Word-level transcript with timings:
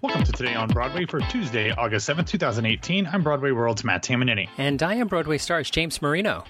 Welcome 0.00 0.22
to 0.22 0.32
Today 0.32 0.54
on 0.54 0.68
Broadway 0.68 1.06
for 1.06 1.18
Tuesday, 1.18 1.72
August 1.72 2.08
7th, 2.08 2.28
2018. 2.28 3.08
I'm 3.08 3.24
Broadway 3.24 3.50
World's 3.50 3.82
Matt 3.82 4.04
Tamanini. 4.04 4.48
And 4.56 4.80
I 4.80 4.94
am 4.94 5.08
Broadway 5.08 5.38
stars 5.38 5.72
James 5.72 6.00
Marino. 6.00 6.44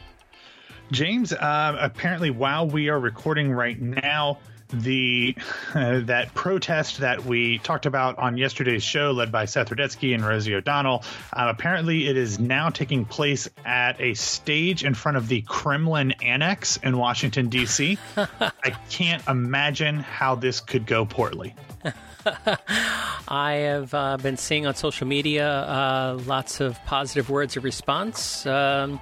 James, 0.92 1.32
uh, 1.32 1.76
apparently, 1.80 2.28
while 2.28 2.66
we 2.66 2.90
are 2.90 3.00
recording 3.00 3.50
right 3.50 3.80
now, 3.80 4.38
the 4.68 5.34
uh, 5.74 6.00
that 6.04 6.34
protest 6.34 6.98
that 6.98 7.24
we 7.24 7.56
talked 7.60 7.86
about 7.86 8.18
on 8.18 8.36
yesterday's 8.36 8.82
show, 8.82 9.12
led 9.12 9.32
by 9.32 9.46
Seth 9.46 9.70
Rudetsky 9.70 10.14
and 10.14 10.26
Rosie 10.26 10.54
O'Donnell, 10.54 11.02
uh, 11.32 11.46
apparently 11.48 12.06
it 12.06 12.18
is 12.18 12.38
now 12.38 12.68
taking 12.68 13.06
place 13.06 13.48
at 13.64 13.98
a 13.98 14.12
stage 14.12 14.84
in 14.84 14.92
front 14.92 15.16
of 15.16 15.26
the 15.28 15.40
Kremlin 15.42 16.12
Annex 16.22 16.76
in 16.82 16.98
Washington 16.98 17.48
D.C. 17.48 17.96
I 18.16 18.70
can't 18.90 19.26
imagine 19.26 20.00
how 20.00 20.34
this 20.34 20.60
could 20.60 20.84
go 20.84 21.06
poorly. 21.06 21.54
I 23.28 23.52
have 23.52 23.94
uh, 23.94 24.16
been 24.16 24.36
seeing 24.36 24.66
on 24.66 24.74
social 24.74 25.06
media 25.06 25.48
uh, 25.48 26.18
lots 26.26 26.60
of 26.60 26.82
positive 26.84 27.30
words 27.30 27.56
of 27.56 27.64
response. 27.64 28.46
Um, 28.46 29.00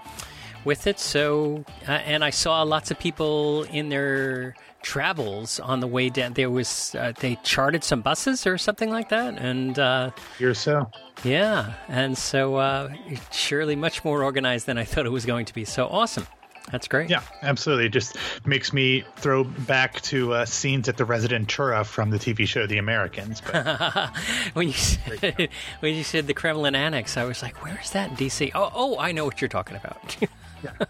with 0.66 0.86
it. 0.86 0.98
So, 0.98 1.64
uh, 1.88 1.92
and 1.92 2.22
I 2.22 2.30
saw 2.30 2.62
lots 2.64 2.90
of 2.90 2.98
people 2.98 3.62
in 3.64 3.88
their 3.88 4.56
travels 4.82 5.58
on 5.60 5.80
the 5.80 5.86
way 5.86 6.10
down. 6.10 6.34
There 6.34 6.50
was 6.50 6.94
uh, 6.98 7.12
they 7.18 7.36
charted 7.42 7.82
some 7.82 8.02
buses 8.02 8.46
or 8.46 8.58
something 8.58 8.90
like 8.90 9.08
that, 9.08 9.38
and 9.38 9.78
uh, 9.78 10.10
here 10.38 10.52
so 10.52 10.90
yeah, 11.24 11.74
and 11.88 12.18
so 12.18 12.56
uh, 12.56 12.92
surely 13.30 13.76
much 13.76 14.04
more 14.04 14.22
organized 14.22 14.66
than 14.66 14.76
I 14.76 14.84
thought 14.84 15.06
it 15.06 15.10
was 15.10 15.24
going 15.24 15.46
to 15.46 15.54
be. 15.54 15.64
So 15.64 15.86
awesome. 15.86 16.26
That's 16.70 16.88
great. 16.88 17.08
Yeah, 17.08 17.22
absolutely. 17.42 17.86
It 17.86 17.92
just 17.92 18.16
makes 18.44 18.72
me 18.72 19.04
throw 19.16 19.44
back 19.44 20.00
to 20.02 20.34
uh, 20.34 20.44
scenes 20.44 20.88
at 20.88 20.96
the 20.96 21.04
Rezidentura 21.04 21.84
from 21.86 22.10
the 22.10 22.18
TV 22.18 22.46
show 22.46 22.66
The 22.66 22.78
Americans. 22.78 23.40
when 24.54 24.68
you 24.68 24.74
said, 24.74 25.48
when 25.80 25.94
you 25.94 26.02
said 26.02 26.26
the 26.26 26.34
Kremlin 26.34 26.74
Annex, 26.74 27.16
I 27.16 27.24
was 27.24 27.42
like, 27.42 27.62
"Where 27.64 27.78
is 27.80 27.90
that 27.90 28.10
in 28.10 28.16
DC?" 28.16 28.50
Oh, 28.54 28.70
oh, 28.74 28.98
I 28.98 29.12
know 29.12 29.24
what 29.24 29.40
you're 29.40 29.48
talking 29.48 29.76
about. 29.76 30.16
yeah. 30.20 30.86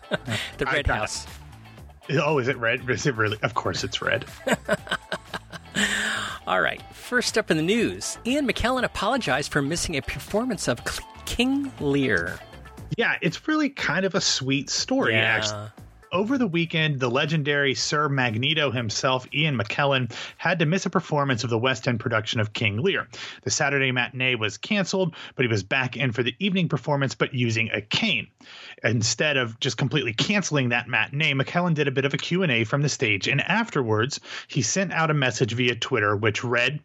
the 0.58 0.64
Red 0.66 0.86
House. 0.86 1.26
It. 2.08 2.18
Oh, 2.18 2.38
is 2.38 2.48
it 2.48 2.56
red? 2.56 2.88
Is 2.88 3.06
it 3.06 3.16
really? 3.16 3.38
Of 3.42 3.54
course, 3.54 3.84
it's 3.84 4.00
red. 4.00 4.24
All 6.46 6.60
right. 6.60 6.80
First 6.92 7.36
up 7.36 7.50
in 7.50 7.56
the 7.56 7.62
news, 7.62 8.18
Ian 8.24 8.46
McKellen 8.46 8.84
apologized 8.84 9.52
for 9.52 9.60
missing 9.60 9.96
a 9.96 10.02
performance 10.02 10.68
of 10.68 10.80
King 11.26 11.72
Lear. 11.80 12.38
Yeah, 12.96 13.16
it's 13.20 13.46
really 13.48 13.70
kind 13.70 14.04
of 14.04 14.14
a 14.14 14.20
sweet 14.20 14.70
story, 14.70 15.14
yeah. 15.14 15.20
actually. 15.20 15.70
Over 16.12 16.38
the 16.38 16.46
weekend, 16.46 17.00
the 17.00 17.10
legendary 17.10 17.74
Sir 17.74 18.08
Magneto 18.08 18.70
himself, 18.70 19.26
Ian 19.34 19.58
McKellen, 19.58 20.12
had 20.38 20.60
to 20.60 20.66
miss 20.66 20.86
a 20.86 20.90
performance 20.90 21.42
of 21.42 21.50
the 21.50 21.58
West 21.58 21.88
End 21.88 21.98
production 21.98 22.40
of 22.40 22.52
King 22.52 22.78
Lear. 22.78 23.08
The 23.42 23.50
Saturday 23.50 23.90
matinee 23.90 24.36
was 24.36 24.56
canceled, 24.56 25.14
but 25.34 25.44
he 25.44 25.48
was 25.48 25.62
back 25.62 25.96
in 25.96 26.12
for 26.12 26.22
the 26.22 26.34
evening 26.38 26.68
performance, 26.68 27.14
but 27.14 27.34
using 27.34 27.70
a 27.72 27.80
cane. 27.80 28.28
Instead 28.84 29.36
of 29.36 29.58
just 29.58 29.76
completely 29.76 30.12
canceling 30.14 30.68
that 30.68 30.88
matinee, 30.88 31.34
McKellen 31.34 31.74
did 31.74 31.88
a 31.88 31.92
bit 31.92 32.04
of 32.04 32.14
a 32.14 32.18
Q&A 32.18 32.64
from 32.64 32.82
the 32.82 32.88
stage, 32.88 33.26
and 33.26 33.40
afterwards, 33.42 34.20
he 34.46 34.62
sent 34.62 34.92
out 34.92 35.10
a 35.10 35.14
message 35.14 35.52
via 35.52 35.74
Twitter 35.74 36.16
which 36.16 36.44
read, 36.44 36.80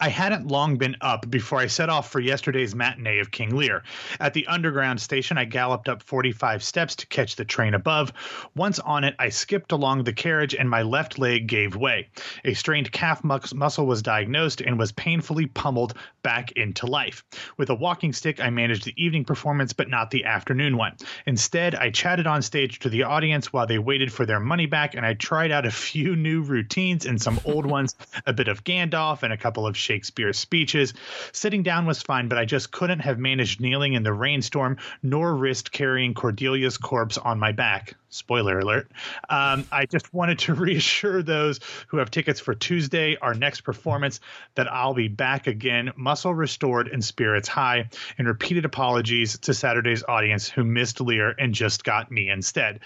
I 0.00 0.08
hadn't 0.08 0.48
long 0.48 0.76
been 0.76 0.96
up 1.00 1.30
before 1.30 1.60
I 1.60 1.68
set 1.68 1.88
off 1.88 2.10
for 2.10 2.18
yesterday's 2.18 2.74
matinee 2.74 3.20
of 3.20 3.30
King 3.30 3.54
Lear. 3.54 3.84
At 4.18 4.34
the 4.34 4.46
underground 4.48 5.00
station, 5.00 5.38
I 5.38 5.44
galloped 5.44 5.88
up 5.88 6.02
45 6.02 6.64
steps 6.64 6.96
to 6.96 7.06
catch 7.06 7.36
the 7.36 7.44
train 7.44 7.74
above. 7.74 8.12
Once 8.56 8.80
on 8.80 9.04
it, 9.04 9.14
I 9.18 9.28
skipped 9.28 9.72
along 9.72 10.04
the 10.04 10.12
carriage 10.12 10.54
and 10.54 10.68
my 10.68 10.82
left 10.82 11.18
leg 11.18 11.46
gave 11.46 11.76
way. 11.76 12.08
A 12.44 12.54
strained 12.54 12.90
calf 12.90 13.22
muscle 13.22 13.86
was 13.86 14.02
diagnosed 14.02 14.60
and 14.60 14.78
was 14.78 14.92
painfully 14.92 15.46
pummeled 15.46 15.94
back 16.22 16.52
into 16.52 16.86
life. 16.86 17.24
With 17.56 17.70
a 17.70 17.74
walking 17.74 18.12
stick, 18.12 18.40
I 18.40 18.50
managed 18.50 18.84
the 18.84 19.02
evening 19.02 19.24
performance, 19.24 19.72
but 19.72 19.88
not 19.88 20.10
the 20.10 20.24
afternoon 20.24 20.76
one. 20.76 20.96
Instead, 21.26 21.74
I 21.74 21.90
chatted 21.90 22.26
on 22.26 22.42
stage 22.42 22.80
to 22.80 22.88
the 22.88 23.04
audience 23.04 23.52
while 23.52 23.66
they 23.66 23.78
waited 23.78 24.12
for 24.12 24.26
their 24.26 24.40
money 24.40 24.66
back, 24.66 24.94
and 24.94 25.06
I 25.06 25.14
tried 25.14 25.52
out 25.52 25.66
a 25.66 25.70
few 25.70 26.16
new 26.16 26.42
routines 26.42 27.06
and 27.06 27.20
some 27.22 27.40
old 27.44 27.64
ones, 27.64 27.94
a 28.26 28.32
bit 28.32 28.48
of 28.48 28.64
Gandalf 28.64 29.22
and 29.22 29.32
a 29.32 29.36
couple 29.36 29.66
of 29.66 29.76
Shakespeare's 29.84 30.38
speeches. 30.38 30.94
Sitting 31.32 31.62
down 31.62 31.86
was 31.86 32.02
fine, 32.02 32.28
but 32.28 32.38
I 32.38 32.44
just 32.44 32.70
couldn't 32.70 33.00
have 33.00 33.18
managed 33.18 33.60
kneeling 33.60 33.92
in 33.92 34.02
the 34.02 34.12
rainstorm 34.12 34.78
nor 35.02 35.36
risked 35.36 35.70
carrying 35.70 36.14
Cordelia's 36.14 36.78
corpse 36.78 37.18
on 37.18 37.38
my 37.38 37.52
back. 37.52 37.94
Spoiler 38.08 38.58
alert. 38.60 38.90
Um, 39.28 39.66
I 39.70 39.86
just 39.86 40.12
wanted 40.14 40.38
to 40.40 40.54
reassure 40.66 41.22
those 41.22 41.60
who 41.88 41.98
have 41.98 42.10
tickets 42.10 42.40
for 42.40 42.54
Tuesday, 42.54 43.16
our 43.20 43.34
next 43.34 43.62
performance, 43.62 44.20
that 44.54 44.72
I'll 44.72 44.94
be 44.94 45.08
back 45.08 45.46
again, 45.46 45.92
muscle 45.96 46.34
restored 46.34 46.88
and 46.88 47.04
spirits 47.04 47.48
high, 47.48 47.90
and 48.16 48.26
repeated 48.26 48.64
apologies 48.64 49.38
to 49.40 49.52
Saturday's 49.52 50.04
audience 50.08 50.48
who 50.48 50.64
missed 50.64 51.00
Lear 51.00 51.34
and 51.38 51.52
just 51.52 51.84
got 51.84 52.10
me 52.10 52.30
instead. 52.30 52.80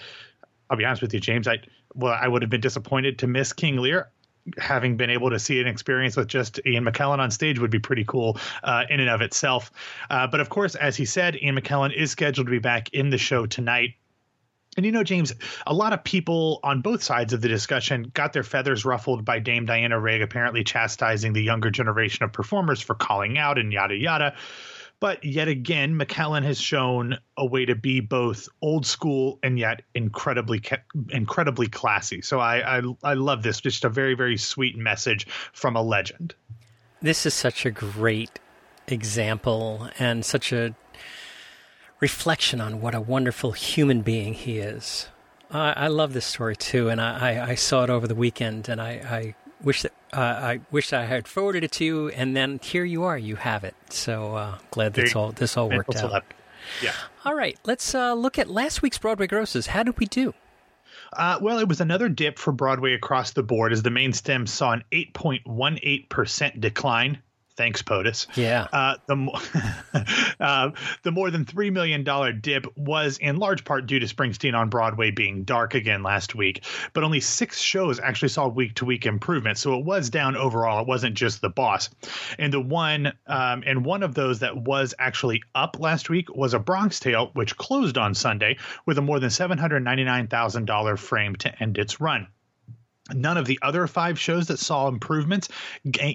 I'll 0.69 0.77
be 0.77 0.85
honest 0.85 1.01
with 1.01 1.13
you, 1.13 1.19
James. 1.19 1.47
I 1.47 1.59
well, 1.95 2.17
I 2.19 2.27
would 2.27 2.43
have 2.43 2.51
been 2.51 2.61
disappointed 2.61 3.19
to 3.19 3.27
miss 3.27 3.53
King 3.53 3.77
Lear 3.77 4.09
having 4.57 4.97
been 4.97 5.09
able 5.09 5.29
to 5.29 5.39
see 5.39 5.59
an 5.59 5.67
experience 5.67 6.15
with 6.15 6.27
just 6.27 6.59
Ian 6.65 6.85
McKellen 6.85 7.19
on 7.19 7.31
stage 7.31 7.59
would 7.59 7.71
be 7.71 7.79
pretty 7.79 8.05
cool 8.05 8.37
uh, 8.63 8.85
in 8.89 8.99
and 8.99 9.09
of 9.09 9.21
itself. 9.21 9.71
Uh, 10.09 10.27
but 10.27 10.39
of 10.39 10.49
course, 10.49 10.75
as 10.75 10.95
he 10.95 11.05
said, 11.05 11.35
Ian 11.35 11.57
McKellen 11.57 11.93
is 11.93 12.11
scheduled 12.11 12.47
to 12.47 12.51
be 12.51 12.59
back 12.59 12.93
in 12.93 13.09
the 13.09 13.17
show 13.17 13.45
tonight. 13.45 13.95
And 14.77 14.85
you 14.85 14.91
know, 14.91 15.03
James, 15.03 15.33
a 15.65 15.73
lot 15.73 15.93
of 15.93 16.03
people 16.03 16.59
on 16.63 16.81
both 16.81 17.03
sides 17.03 17.33
of 17.33 17.41
the 17.41 17.47
discussion 17.47 18.11
got 18.13 18.33
their 18.33 18.43
feathers 18.43 18.85
ruffled 18.85 19.25
by 19.25 19.39
Dame 19.39 19.65
Diana 19.65 19.99
Rigg 19.99 20.21
apparently 20.21 20.63
chastising 20.63 21.33
the 21.33 21.41
younger 21.41 21.71
generation 21.71 22.23
of 22.23 22.31
performers 22.31 22.79
for 22.79 22.93
calling 22.93 23.37
out 23.37 23.57
and 23.57 23.73
yada 23.73 23.95
yada. 23.95 24.35
But 24.99 25.23
yet 25.23 25.47
again, 25.47 25.95
McKellen 25.95 26.43
has 26.43 26.59
shown 26.59 27.17
a 27.37 27.45
way 27.45 27.65
to 27.65 27.75
be 27.75 28.01
both 28.01 28.49
old 28.61 28.85
school 28.85 29.39
and 29.43 29.57
yet 29.57 29.81
incredibly 29.95 30.61
incredibly 31.09 31.67
classy. 31.67 32.21
So 32.21 32.39
I, 32.39 32.79
I 32.79 32.81
I 33.03 33.13
love 33.13 33.43
this. 33.43 33.61
Just 33.61 33.85
a 33.85 33.89
very 33.89 34.13
very 34.13 34.37
sweet 34.37 34.77
message 34.77 35.25
from 35.53 35.75
a 35.75 35.81
legend. 35.81 36.35
This 37.01 37.25
is 37.25 37.33
such 37.33 37.65
a 37.65 37.71
great 37.71 38.39
example 38.87 39.89
and 39.99 40.25
such 40.25 40.51
a 40.51 40.75
reflection 41.99 42.59
on 42.59 42.81
what 42.81 42.95
a 42.95 43.01
wonderful 43.01 43.51
human 43.53 44.01
being 44.01 44.33
he 44.33 44.59
is. 44.59 45.07
I, 45.51 45.73
I 45.73 45.87
love 45.87 46.13
this 46.13 46.25
story 46.25 46.55
too, 46.55 46.89
and 46.89 47.01
I, 47.01 47.49
I, 47.49 47.55
saw 47.55 47.83
it 47.83 47.89
over 47.89 48.07
the 48.07 48.15
weekend, 48.15 48.69
and 48.69 48.79
I, 48.79 48.89
I 48.89 49.35
wish 49.63 49.81
that 49.81 49.93
uh, 50.13 50.19
I 50.19 50.61
wish 50.71 50.93
I 50.93 51.05
had 51.05 51.27
forwarded 51.27 51.63
it 51.63 51.71
to 51.73 51.85
you, 51.85 52.09
and 52.09 52.35
then 52.35 52.59
here 52.63 52.83
you 52.83 53.03
are, 53.03 53.17
you 53.17 53.35
have 53.35 53.63
it. 53.63 53.75
So 53.89 54.35
uh, 54.35 54.57
glad 54.71 54.93
this 54.93 55.15
all 55.15 55.31
this 55.31 55.57
all 55.57 55.69
worked 55.69 55.95
out. 55.95 56.23
Yeah. 56.83 56.93
All 57.25 57.35
right, 57.35 57.57
let's 57.65 57.95
uh, 57.95 58.13
look 58.13 58.37
at 58.37 58.49
last 58.49 58.81
week's 58.81 58.97
Broadway 58.97 59.27
grosses. 59.27 59.67
How 59.67 59.83
did 59.83 59.99
we 59.99 60.05
do? 60.05 60.33
Uh, 61.13 61.39
well, 61.41 61.59
it 61.59 61.67
was 61.67 61.81
another 61.81 62.09
dip 62.09 62.37
for 62.37 62.51
Broadway 62.51 62.93
across 62.93 63.31
the 63.31 63.43
board 63.43 63.71
as 63.71 63.81
the 63.81 63.89
main 63.89 64.13
stem 64.13 64.45
saw 64.45 64.73
an 64.73 64.83
8.18% 64.91 66.59
decline 66.59 67.21
Thanks, 67.59 67.81
POTUS. 67.81 68.27
Yeah. 68.37 68.69
Uh, 68.71 68.95
the, 69.05 70.33
uh, 70.39 70.71
the 71.03 71.11
more 71.11 71.29
than 71.29 71.43
$3 71.43 71.73
million 71.73 72.05
dip 72.39 72.65
was 72.77 73.17
in 73.17 73.35
large 73.35 73.65
part 73.65 73.85
due 73.85 73.99
to 73.99 74.05
Springsteen 74.05 74.57
on 74.57 74.69
Broadway 74.69 75.11
being 75.11 75.43
dark 75.43 75.75
again 75.75 76.01
last 76.01 76.35
week, 76.35 76.63
but 76.93 77.03
only 77.03 77.19
six 77.19 77.59
shows 77.59 77.99
actually 77.99 78.29
saw 78.29 78.47
week 78.47 78.75
to 78.75 78.85
week 78.85 79.05
improvement. 79.05 79.57
So 79.57 79.77
it 79.77 79.83
was 79.83 80.09
down 80.09 80.37
overall. 80.37 80.83
It 80.83 80.87
wasn't 80.87 81.15
just 81.15 81.41
the 81.41 81.49
boss. 81.49 81.89
And 82.37 82.53
the 82.53 82.61
one, 82.61 83.07
um, 83.27 83.63
and 83.65 83.83
one 83.83 84.03
of 84.03 84.15
those 84.15 84.39
that 84.39 84.55
was 84.55 84.93
actually 84.97 85.43
up 85.53 85.81
last 85.81 86.09
week 86.09 86.33
was 86.33 86.53
A 86.53 86.59
Bronx 86.59 87.01
Tale, 87.01 87.29
which 87.33 87.57
closed 87.57 87.97
on 87.97 88.15
Sunday 88.15 88.57
with 88.85 88.97
a 88.97 89.01
more 89.01 89.19
than 89.19 89.31
$799,000 89.31 90.97
frame 90.97 91.35
to 91.35 91.61
end 91.61 91.77
its 91.77 91.99
run. 91.99 92.27
None 93.13 93.37
of 93.37 93.45
the 93.45 93.59
other 93.61 93.87
five 93.87 94.19
shows 94.19 94.47
that 94.47 94.59
saw 94.59 94.87
improvements 94.87 95.49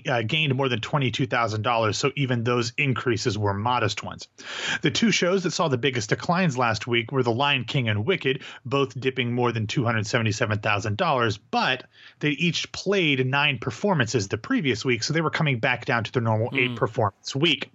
uh, 0.08 0.22
gained 0.22 0.54
more 0.54 0.68
than 0.68 0.80
$22,000, 0.80 1.94
so 1.94 2.12
even 2.16 2.44
those 2.44 2.72
increases 2.76 3.38
were 3.38 3.54
modest 3.54 4.02
ones. 4.02 4.28
The 4.82 4.90
two 4.90 5.10
shows 5.10 5.42
that 5.42 5.52
saw 5.52 5.68
the 5.68 5.78
biggest 5.78 6.10
declines 6.10 6.58
last 6.58 6.86
week 6.86 7.12
were 7.12 7.22
The 7.22 7.32
Lion 7.32 7.64
King 7.64 7.88
and 7.88 8.04
Wicked, 8.04 8.42
both 8.64 8.98
dipping 8.98 9.32
more 9.32 9.52
than 9.52 9.66
$277,000, 9.66 11.38
but 11.50 11.84
they 12.20 12.30
each 12.30 12.70
played 12.72 13.26
nine 13.26 13.58
performances 13.58 14.28
the 14.28 14.38
previous 14.38 14.84
week, 14.84 15.02
so 15.02 15.12
they 15.12 15.20
were 15.20 15.30
coming 15.30 15.58
back 15.58 15.84
down 15.84 16.04
to 16.04 16.12
their 16.12 16.22
normal 16.22 16.50
mm. 16.50 16.58
eight 16.58 16.70
hmm. 16.70 16.76
performance 16.76 17.34
week. 17.34 17.70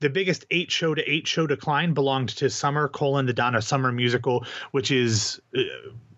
The 0.00 0.10
biggest 0.10 0.44
eight 0.50 0.70
show 0.70 0.94
to 0.94 1.02
eight 1.10 1.26
show 1.26 1.46
decline 1.46 1.94
belonged 1.94 2.30
to 2.30 2.50
Summer 2.50 2.88
colon 2.88 3.26
the 3.26 3.32
Donna 3.32 3.62
Summer 3.62 3.92
musical, 3.92 4.46
which 4.70 4.90
is. 4.90 5.40
Uh, 5.56 5.62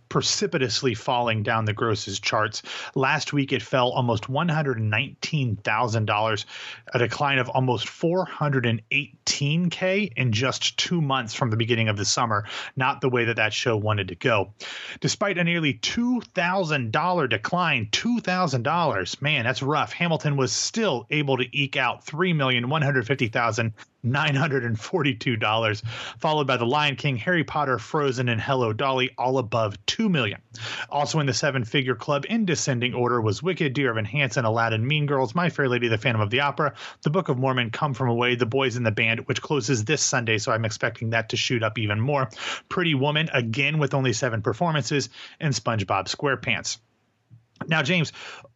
precipitously 0.08 0.94
falling 0.94 1.43
down 1.43 1.64
the 1.64 1.73
grosses 1.73 2.20
charts. 2.20 2.62
Last 2.94 3.32
week, 3.32 3.53
it 3.53 3.62
fell 3.62 3.88
almost 3.91 4.25
$119,000, 4.25 6.44
a 6.94 6.99
decline 6.99 7.38
of 7.38 7.49
almost 7.49 7.87
418K 7.87 10.12
in 10.17 10.32
just 10.32 10.76
two 10.79 11.00
months 11.00 11.35
from 11.35 11.50
the 11.50 11.56
beginning 11.56 11.88
of 11.88 11.97
the 11.97 12.05
summer. 12.05 12.44
Not 12.76 13.00
the 13.00 13.08
way 13.08 13.25
that 13.26 13.37
that 13.37 13.53
show 13.53 13.76
wanted 13.76 14.08
to 14.08 14.14
go. 14.14 14.53
Despite 15.00 15.38
a 15.38 15.44
nearly 15.44 15.75
$2,000 15.75 17.29
decline, 17.29 17.88
$2,000, 17.93 19.23
man, 19.23 19.44
that's 19.44 19.62
rough. 19.62 19.93
Hamilton 19.93 20.37
was 20.37 20.53
still 20.53 21.06
able 21.11 21.37
to 21.37 21.56
eke 21.56 21.76
out 21.76 22.05
$3,150,000 22.06 23.73
$942, 24.04 25.82
followed 26.19 26.46
by 26.46 26.56
The 26.56 26.66
Lion 26.66 26.96
King, 26.96 27.16
Harry 27.16 27.44
Potter, 27.44 27.78
Frozen, 27.78 28.28
and 28.28 28.40
Hello 28.40 28.72
Dolly, 28.72 29.10
all 29.19 29.38
above 29.38 29.76
2 29.87 30.08
million. 30.08 30.40
Also 30.90 31.20
in 31.20 31.26
the 31.26 31.34
seven 31.34 31.64
figure 31.64 31.94
club 31.94 32.25
in 32.28 32.44
descending 32.44 32.94
order 32.94 33.20
was 33.20 33.43
Wicked, 33.43 33.72
Dear 33.72 33.90
Evan 33.90 34.04
Hansen, 34.04 34.44
Aladdin, 34.44 34.87
Mean 34.87 35.06
Girls, 35.06 35.34
My 35.34 35.50
Fair 35.50 35.69
Lady, 35.69 35.88
The 35.88 35.98
Phantom 35.98 36.20
of 36.20 36.31
the 36.31 36.40
Opera, 36.40 36.75
The 37.02 37.10
Book 37.10 37.28
of 37.28 37.38
Mormon, 37.38 37.70
Come 37.70 37.94
From 37.94 38.08
Away, 38.08 38.34
The 38.34 38.46
Boys 38.46 38.76
in 38.76 38.82
the 38.82 38.90
Band, 38.90 39.26
which 39.26 39.43
closes 39.43 39.84
this 39.84 40.02
Sunday, 40.02 40.38
so 40.38 40.52
I'm 40.52 40.64
expecting 40.64 41.10
that 41.10 41.31
to 41.31 41.37
shoot 41.37 41.62
up 41.62 41.78
even 41.78 42.00
more. 42.00 42.28
Pretty 42.69 42.94
Woman, 42.94 43.28
again 43.32 43.78
with 43.78 43.94
only 43.94 44.12
seven 44.12 44.43
performances, 44.43 45.08
and 45.40 45.52
SpongeBob 45.52 46.06
SquarePants. 46.08 46.78
Now, 47.66 47.82
James, 47.82 48.12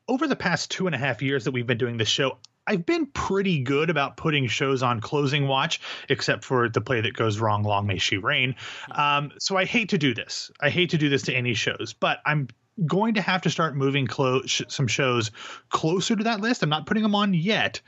over 0.08 0.26
the 0.26 0.36
past 0.36 0.70
two 0.70 0.86
and 0.86 0.94
a 0.94 0.98
half 0.98 1.22
years 1.22 1.44
that 1.44 1.52
we've 1.52 1.66
been 1.66 1.78
doing 1.78 1.96
this 1.96 2.08
show, 2.08 2.38
I've 2.66 2.86
been 2.86 3.06
pretty 3.06 3.60
good 3.60 3.90
about 3.90 4.16
putting 4.16 4.46
shows 4.46 4.82
on 4.82 5.00
closing 5.00 5.48
watch, 5.48 5.80
except 6.08 6.44
for 6.44 6.68
the 6.68 6.80
play 6.80 7.00
that 7.00 7.14
goes 7.14 7.38
wrong, 7.38 7.62
Long 7.62 7.86
May 7.86 7.98
She 7.98 8.16
Reign. 8.16 8.54
Um, 8.92 9.32
so 9.38 9.56
I 9.56 9.64
hate 9.64 9.88
to 9.90 9.98
do 9.98 10.14
this. 10.14 10.50
I 10.60 10.70
hate 10.70 10.90
to 10.90 10.98
do 10.98 11.08
this 11.08 11.22
to 11.22 11.34
any 11.34 11.54
shows, 11.54 11.92
but 11.92 12.20
I'm 12.24 12.48
going 12.86 13.14
to 13.14 13.20
have 13.20 13.42
to 13.42 13.50
start 13.50 13.76
moving 13.76 14.06
clo- 14.06 14.42
sh- 14.46 14.62
some 14.68 14.86
shows 14.86 15.30
closer 15.68 16.16
to 16.16 16.24
that 16.24 16.40
list. 16.40 16.62
I'm 16.62 16.68
not 16.68 16.86
putting 16.86 17.02
them 17.02 17.14
on 17.14 17.34
yet, 17.34 17.80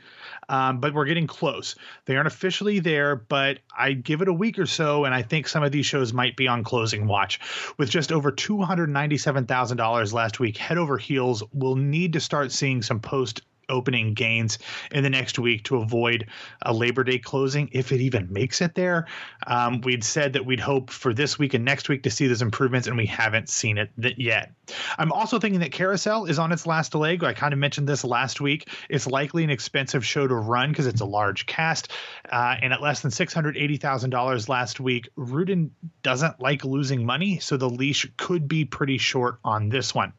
um, 0.49 0.79
but 0.79 0.93
we're 0.93 1.05
getting 1.05 1.27
close. 1.27 1.75
They 2.05 2.15
aren't 2.15 2.27
officially 2.27 2.79
there, 2.79 3.15
but 3.15 3.59
I 3.77 3.93
give 3.93 4.21
it 4.21 4.27
a 4.27 4.33
week 4.33 4.59
or 4.59 4.65
so, 4.65 5.05
and 5.05 5.13
I 5.13 5.21
think 5.21 5.47
some 5.47 5.63
of 5.63 5.71
these 5.71 5.85
shows 5.85 6.13
might 6.13 6.35
be 6.35 6.47
on 6.47 6.63
closing 6.63 7.07
watch. 7.07 7.39
With 7.77 7.89
just 7.89 8.11
over 8.11 8.31
$297,000 8.31 10.13
last 10.13 10.39
week, 10.39 10.57
head 10.57 10.77
over 10.77 10.97
heels, 10.97 11.43
we'll 11.53 11.75
need 11.75 12.13
to 12.13 12.19
start 12.19 12.51
seeing 12.51 12.81
some 12.81 12.99
post 12.99 13.41
opening 13.69 14.13
gains 14.13 14.59
in 14.91 15.03
the 15.03 15.09
next 15.09 15.39
week 15.39 15.63
to 15.65 15.77
avoid 15.77 16.27
a 16.61 16.73
Labor 16.73 17.03
Day 17.03 17.19
closing 17.19 17.69
if 17.71 17.91
it 17.91 18.01
even 18.01 18.31
makes 18.31 18.61
it 18.61 18.75
there. 18.75 19.07
Um, 19.47 19.81
we'd 19.81 20.03
said 20.03 20.33
that 20.33 20.45
we'd 20.45 20.59
hope 20.59 20.89
for 20.89 21.13
this 21.13 21.39
week 21.39 21.53
and 21.53 21.65
next 21.65 21.89
week 21.89 22.03
to 22.03 22.11
see 22.11 22.27
those 22.27 22.41
improvements, 22.41 22.87
and 22.87 22.97
we 22.97 23.05
haven't 23.05 23.49
seen 23.49 23.77
it 23.77 23.91
yet. 23.97 24.53
I'm 24.97 25.11
also 25.11 25.39
thinking 25.39 25.59
that 25.61 25.71
Carousel 25.71 26.25
is 26.25 26.39
on 26.39 26.51
its 26.51 26.65
last 26.65 26.95
leg. 26.95 27.23
I 27.23 27.33
kind 27.33 27.53
of 27.53 27.59
mentioned 27.59 27.87
this 27.87 28.03
last 28.03 28.41
week. 28.41 28.69
It's 28.89 29.07
likely 29.07 29.43
an 29.43 29.49
expensive 29.49 30.05
show 30.05 30.27
to 30.27 30.35
run 30.35 30.69
because 30.69 30.87
it's 30.87 31.01
a 31.01 31.05
large 31.05 31.45
cast, 31.45 31.91
uh, 32.31 32.55
and 32.61 32.73
at 32.73 32.81
less 32.81 33.01
than 33.01 33.11
$680,000 33.11 34.49
last 34.49 34.79
week, 34.79 35.09
Rudin 35.15 35.71
doesn't 36.01 36.39
like 36.39 36.63
losing 36.63 37.05
money, 37.05 37.39
so 37.39 37.57
the 37.57 37.69
leash 37.69 38.09
could 38.17 38.47
be 38.47 38.65
pretty 38.65 38.97
short 38.97 39.39
on 39.43 39.69
this 39.69 39.93
one. 39.93 40.13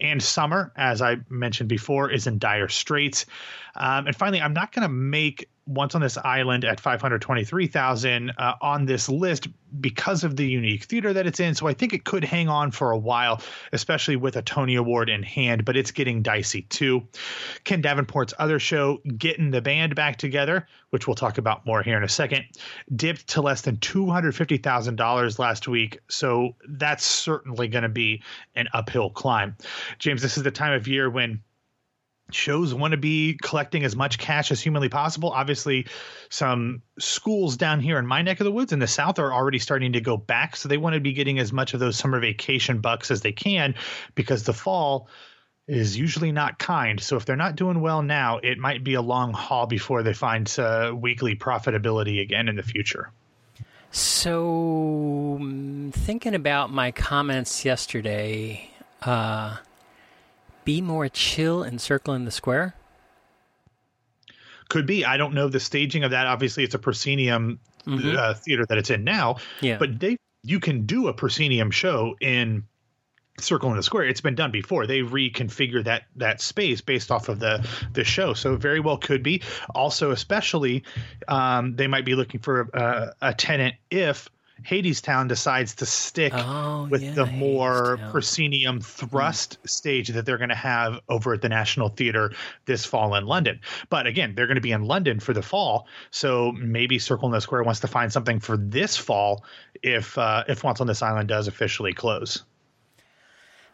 And 0.00 0.22
Summer, 0.22 0.72
as 0.76 1.02
I 1.02 1.16
mentioned 1.28 1.68
before, 1.68 2.10
is 2.10 2.26
in 2.26 2.38
dire 2.38 2.68
straits. 2.68 2.81
Um, 3.74 4.06
and 4.06 4.16
finally, 4.16 4.40
I'm 4.40 4.52
not 4.52 4.72
going 4.72 4.82
to 4.82 4.92
make 4.92 5.48
once 5.66 5.94
on 5.94 6.00
this 6.00 6.18
island 6.18 6.64
at 6.64 6.80
523,000 6.80 8.32
uh, 8.36 8.54
on 8.60 8.84
this 8.84 9.08
list 9.08 9.48
because 9.80 10.24
of 10.24 10.36
the 10.36 10.46
unique 10.46 10.84
theater 10.84 11.12
that 11.12 11.26
it's 11.26 11.38
in. 11.40 11.54
So 11.54 11.68
I 11.68 11.72
think 11.72 11.92
it 11.92 12.04
could 12.04 12.24
hang 12.24 12.48
on 12.48 12.72
for 12.72 12.90
a 12.90 12.98
while, 12.98 13.40
especially 13.72 14.16
with 14.16 14.36
a 14.36 14.42
Tony 14.42 14.74
Award 14.74 15.08
in 15.08 15.22
hand, 15.22 15.64
but 15.64 15.76
it's 15.76 15.92
getting 15.92 16.22
dicey 16.22 16.62
too. 16.62 17.06
Ken 17.64 17.80
Davenport's 17.80 18.34
other 18.38 18.58
show, 18.58 19.00
Getting 19.16 19.50
the 19.50 19.62
Band 19.62 19.94
Back 19.94 20.16
Together, 20.16 20.66
which 20.90 21.06
we'll 21.06 21.14
talk 21.14 21.38
about 21.38 21.64
more 21.64 21.82
here 21.82 21.96
in 21.96 22.02
a 22.02 22.08
second, 22.08 22.44
dipped 22.96 23.28
to 23.28 23.40
less 23.40 23.62
than 23.62 23.76
$250,000 23.76 25.38
last 25.38 25.68
week. 25.68 25.98
So 26.08 26.56
that's 26.68 27.04
certainly 27.04 27.68
going 27.68 27.82
to 27.82 27.88
be 27.88 28.22
an 28.56 28.68
uphill 28.72 29.10
climb. 29.10 29.56
James, 29.98 30.22
this 30.22 30.36
is 30.36 30.42
the 30.42 30.50
time 30.50 30.72
of 30.72 30.88
year 30.88 31.08
when 31.08 31.40
shows 32.34 32.74
want 32.74 32.92
to 32.92 32.98
be 32.98 33.38
collecting 33.42 33.84
as 33.84 33.96
much 33.96 34.18
cash 34.18 34.50
as 34.50 34.60
humanly 34.60 34.88
possible. 34.88 35.30
Obviously, 35.30 35.86
some 36.28 36.82
schools 36.98 37.56
down 37.56 37.80
here 37.80 37.98
in 37.98 38.06
my 38.06 38.22
neck 38.22 38.40
of 38.40 38.44
the 38.44 38.52
woods 38.52 38.72
in 38.72 38.78
the 38.78 38.86
South 38.86 39.18
are 39.18 39.32
already 39.32 39.58
starting 39.58 39.92
to 39.92 40.00
go 40.00 40.16
back. 40.16 40.56
So 40.56 40.68
they 40.68 40.76
want 40.76 40.94
to 40.94 41.00
be 41.00 41.12
getting 41.12 41.38
as 41.38 41.52
much 41.52 41.74
of 41.74 41.80
those 41.80 41.96
summer 41.96 42.20
vacation 42.20 42.80
bucks 42.80 43.10
as 43.10 43.20
they 43.20 43.32
can 43.32 43.74
because 44.14 44.44
the 44.44 44.52
fall 44.52 45.08
is 45.68 45.96
usually 45.96 46.32
not 46.32 46.58
kind. 46.58 47.00
So 47.00 47.16
if 47.16 47.24
they're 47.24 47.36
not 47.36 47.56
doing 47.56 47.80
well 47.80 48.02
now, 48.02 48.38
it 48.38 48.58
might 48.58 48.82
be 48.82 48.94
a 48.94 49.02
long 49.02 49.32
haul 49.32 49.66
before 49.66 50.02
they 50.02 50.14
find 50.14 50.52
uh, 50.58 50.92
weekly 50.94 51.36
profitability 51.36 52.20
again 52.20 52.48
in 52.48 52.56
the 52.56 52.62
future. 52.62 53.10
So, 53.94 55.38
thinking 55.92 56.34
about 56.34 56.72
my 56.72 56.92
comments 56.92 57.62
yesterday, 57.62 58.70
uh, 59.02 59.58
be 60.64 60.80
more 60.80 61.08
chill 61.08 61.62
and 61.62 61.80
circle 61.80 62.14
in 62.14 62.24
the 62.24 62.30
square? 62.30 62.74
Could 64.68 64.86
be. 64.86 65.04
I 65.04 65.16
don't 65.16 65.34
know 65.34 65.48
the 65.48 65.60
staging 65.60 66.04
of 66.04 66.12
that. 66.12 66.26
Obviously, 66.26 66.64
it's 66.64 66.74
a 66.74 66.78
proscenium 66.78 67.60
mm-hmm. 67.86 68.16
uh, 68.16 68.34
theater 68.34 68.64
that 68.68 68.78
it's 68.78 68.90
in 68.90 69.04
now. 69.04 69.36
Yeah. 69.60 69.78
But 69.78 70.00
they 70.00 70.16
you 70.42 70.60
can 70.60 70.86
do 70.86 71.08
a 71.08 71.14
proscenium 71.14 71.70
show 71.70 72.16
in 72.20 72.64
circle 73.38 73.70
in 73.70 73.76
the 73.76 73.82
square 73.82 74.04
it's 74.04 74.20
been 74.20 74.34
done 74.34 74.50
before 74.50 74.86
they 74.86 75.00
reconfigure 75.00 75.82
that 75.82 76.02
that 76.16 76.40
space 76.40 76.82
based 76.82 77.10
off 77.10 77.30
of 77.30 77.38
the 77.38 77.66
the 77.94 78.04
show 78.04 78.34
so 78.34 78.56
very 78.56 78.78
well 78.78 78.98
could 78.98 79.22
be 79.22 79.42
also 79.74 80.10
especially 80.10 80.84
um, 81.28 81.74
they 81.74 81.86
might 81.86 82.04
be 82.04 82.14
looking 82.14 82.40
for 82.40 82.68
a, 82.74 83.12
a 83.22 83.34
tenant 83.34 83.74
if 83.90 84.28
Hadestown 84.62 85.28
decides 85.28 85.74
to 85.76 85.86
stick 85.86 86.32
oh, 86.34 86.88
with 86.90 87.02
yeah, 87.02 87.12
the 87.12 87.26
more 87.26 87.96
Hadestown. 87.96 88.10
proscenium 88.10 88.80
thrust 88.80 89.62
mm. 89.62 89.68
stage 89.68 90.08
that 90.08 90.26
they're 90.26 90.38
going 90.38 90.48
to 90.48 90.54
have 90.54 91.00
over 91.08 91.34
at 91.34 91.42
the 91.42 91.48
National 91.48 91.88
Theater 91.88 92.32
this 92.64 92.84
fall 92.84 93.14
in 93.14 93.26
London. 93.26 93.60
But 93.90 94.06
again, 94.06 94.34
they're 94.34 94.46
going 94.46 94.56
to 94.56 94.60
be 94.60 94.72
in 94.72 94.84
London 94.84 95.20
for 95.20 95.32
the 95.32 95.42
fall, 95.42 95.86
so 96.10 96.52
maybe 96.52 96.98
Circle 96.98 97.28
in 97.28 97.32
the 97.32 97.40
Square 97.40 97.64
wants 97.64 97.80
to 97.80 97.88
find 97.88 98.12
something 98.12 98.40
for 98.40 98.56
this 98.56 98.96
fall 98.96 99.44
if 99.82 100.16
uh, 100.18 100.44
if 100.48 100.64
Once 100.64 100.80
on 100.80 100.86
This 100.86 101.02
Island 101.02 101.28
does 101.28 101.48
officially 101.48 101.92
close. 101.92 102.42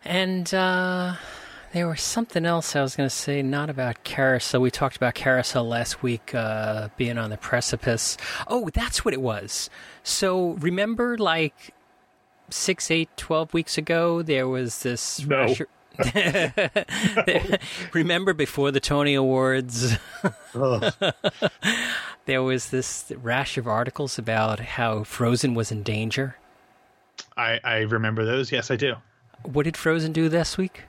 And 0.04 0.52
uh, 0.54 1.16
there 1.72 1.86
was 1.86 2.00
something 2.00 2.44
else 2.46 2.74
I 2.74 2.82
was 2.82 2.96
going 2.96 3.08
to 3.08 3.14
say, 3.14 3.42
not 3.42 3.70
about 3.70 4.04
Carousel. 4.04 4.60
We 4.60 4.70
talked 4.70 4.96
about 4.96 5.14
Carousel 5.14 5.66
last 5.66 6.02
week 6.02 6.34
uh, 6.34 6.88
being 6.96 7.18
on 7.18 7.30
the 7.30 7.36
precipice. 7.36 8.16
Oh, 8.46 8.70
that's 8.72 9.04
what 9.04 9.14
it 9.14 9.20
was. 9.20 9.68
So 10.02 10.52
remember, 10.52 11.18
like 11.18 11.74
six, 12.50 12.90
eight, 12.90 13.10
twelve 13.16 13.52
weeks 13.52 13.76
ago, 13.76 14.22
there 14.22 14.48
was 14.48 14.82
this. 14.82 15.26
No. 15.26 15.36
Rusher- 15.38 15.68
remember 17.92 18.32
before 18.32 18.70
the 18.70 18.78
Tony 18.80 19.14
Awards, 19.14 19.96
there 22.26 22.42
was 22.42 22.70
this 22.70 23.12
rash 23.20 23.58
of 23.58 23.66
articles 23.66 24.16
about 24.16 24.60
how 24.60 25.02
Frozen 25.02 25.54
was 25.54 25.72
in 25.72 25.82
danger. 25.82 26.36
I, 27.36 27.58
I 27.64 27.78
remember 27.80 28.24
those. 28.24 28.52
Yes, 28.52 28.70
I 28.70 28.76
do. 28.76 28.94
What 29.42 29.64
did 29.64 29.76
Frozen 29.76 30.12
do 30.12 30.28
this 30.28 30.56
week? 30.56 30.84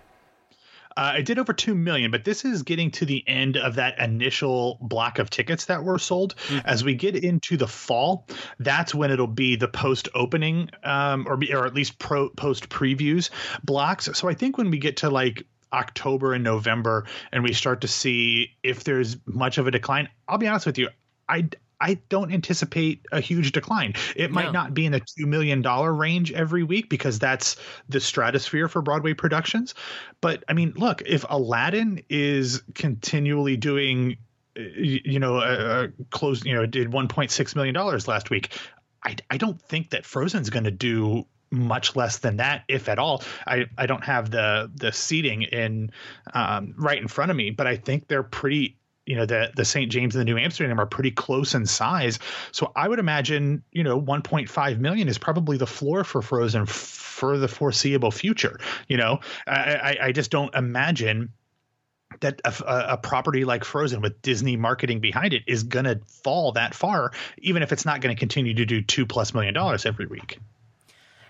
Uh, 0.99 1.13
it 1.13 1.23
did 1.23 1.39
over 1.39 1.53
two 1.53 1.73
million, 1.73 2.11
but 2.11 2.25
this 2.25 2.43
is 2.43 2.63
getting 2.63 2.91
to 2.91 3.05
the 3.05 3.23
end 3.25 3.55
of 3.55 3.75
that 3.75 3.97
initial 3.99 4.77
block 4.81 5.17
of 5.17 5.29
tickets 5.29 5.63
that 5.67 5.81
were 5.81 5.97
sold. 5.97 6.35
Mm-hmm. 6.35 6.67
As 6.67 6.83
we 6.83 6.93
get 6.93 7.15
into 7.15 7.55
the 7.55 7.69
fall, 7.69 8.27
that's 8.59 8.93
when 8.93 9.09
it'll 9.09 9.25
be 9.25 9.55
the 9.55 9.69
post 9.69 10.09
opening, 10.13 10.69
um, 10.83 11.25
or 11.25 11.39
or 11.53 11.65
at 11.65 11.73
least 11.73 11.99
pro, 11.99 12.27
post 12.27 12.67
previews 12.67 13.29
blocks. 13.63 14.09
So 14.11 14.27
I 14.27 14.33
think 14.33 14.57
when 14.57 14.71
we 14.71 14.77
get 14.77 14.97
to 14.97 15.09
like 15.09 15.47
October 15.71 16.33
and 16.33 16.43
November, 16.43 17.05
and 17.31 17.45
we 17.45 17.53
start 17.53 17.79
to 17.79 17.87
see 17.87 18.57
if 18.61 18.83
there's 18.83 19.15
much 19.25 19.57
of 19.57 19.67
a 19.67 19.71
decline, 19.71 20.09
I'll 20.27 20.37
be 20.37 20.47
honest 20.47 20.65
with 20.65 20.77
you, 20.77 20.89
I 21.29 21.47
I 21.81 21.95
don't 22.09 22.31
anticipate 22.31 23.05
a 23.11 23.21
huge 23.21 23.51
decline. 23.51 23.93
It 24.15 24.31
might 24.31 24.45
no. 24.45 24.51
not 24.51 24.73
be 24.73 24.85
in 24.85 24.91
the 24.91 25.01
$2 25.01 25.25
million 25.25 25.61
range 25.61 26.31
every 26.31 26.63
week 26.63 26.89
because 26.89 27.19
that's 27.19 27.55
the 27.87 27.99
stratosphere 27.99 28.67
for 28.67 28.81
Broadway 28.81 29.13
productions. 29.13 29.75
But 30.21 30.43
I 30.47 30.53
mean, 30.53 30.73
look, 30.75 31.01
if 31.05 31.25
Aladdin 31.29 32.03
is 32.09 32.61
continually 32.75 33.57
doing, 33.57 34.17
you 34.55 35.19
know, 35.19 35.37
a, 35.37 35.85
a 35.85 35.87
close, 36.11 36.43
you 36.43 36.53
know, 36.53 36.65
did 36.65 36.91
$1.6 36.91 37.55
million 37.55 37.75
last 37.75 38.29
week, 38.29 38.57
I, 39.03 39.15
I 39.29 39.37
don't 39.37 39.61
think 39.61 39.91
that 39.91 40.05
Frozen's 40.05 40.49
going 40.49 40.65
to 40.65 40.71
do 40.71 41.25
much 41.51 41.95
less 41.95 42.19
than 42.19 42.37
that, 42.37 42.63
if 42.67 42.89
at 42.89 42.99
all. 42.99 43.23
I, 43.47 43.65
I 43.77 43.85
don't 43.85 44.03
have 44.03 44.29
the 44.29 44.69
the 44.75 44.91
seating 44.91 45.43
in 45.43 45.91
um, 46.33 46.75
right 46.77 47.01
in 47.01 47.07
front 47.07 47.31
of 47.31 47.37
me, 47.37 47.49
but 47.49 47.67
I 47.67 47.75
think 47.75 48.07
they're 48.07 48.23
pretty 48.23 48.78
you 49.09 49.15
know 49.15 49.25
the 49.25 49.51
the 49.55 49.65
St. 49.65 49.91
James 49.91 50.15
and 50.15 50.21
the 50.21 50.25
New 50.25 50.37
Amsterdam 50.37 50.79
are 50.79 50.85
pretty 50.85 51.09
close 51.09 51.55
in 51.55 51.65
size. 51.65 52.19
So 52.51 52.71
I 52.75 52.87
would 52.87 52.99
imagine 52.99 53.63
you 53.71 53.83
know 53.83 53.99
1.5 53.99 54.79
million 54.79 55.07
is 55.07 55.17
probably 55.17 55.57
the 55.57 55.67
floor 55.67 56.03
for 56.03 56.21
Frozen 56.21 56.67
for 56.67 57.39
the 57.39 57.47
foreseeable 57.47 58.11
future. 58.11 58.59
You 58.87 58.97
know, 58.97 59.19
I, 59.47 59.51
I, 59.51 59.97
I 60.03 60.11
just 60.11 60.29
don't 60.29 60.53
imagine 60.53 61.33
that 62.19 62.39
a, 62.45 62.53
a, 62.93 62.97
property 62.97 63.45
like 63.45 63.63
Frozen 63.63 64.01
with 64.01 64.21
Disney 64.21 64.57
marketing 64.57 64.99
behind 64.99 65.33
it 65.33 65.43
is 65.47 65.63
going 65.63 65.85
to 65.85 65.99
fall 66.23 66.51
that 66.53 66.73
far, 66.73 67.11
even 67.39 67.61
if 67.63 67.71
it's 67.71 67.85
not 67.85 68.01
going 68.01 68.15
to 68.15 68.19
continue 68.19 68.53
to 68.55 68.65
do 68.65 68.81
two 68.81 69.05
plus 69.05 69.33
million 69.33 69.53
dollars 69.53 69.85
every 69.85 70.05
week. 70.05 70.39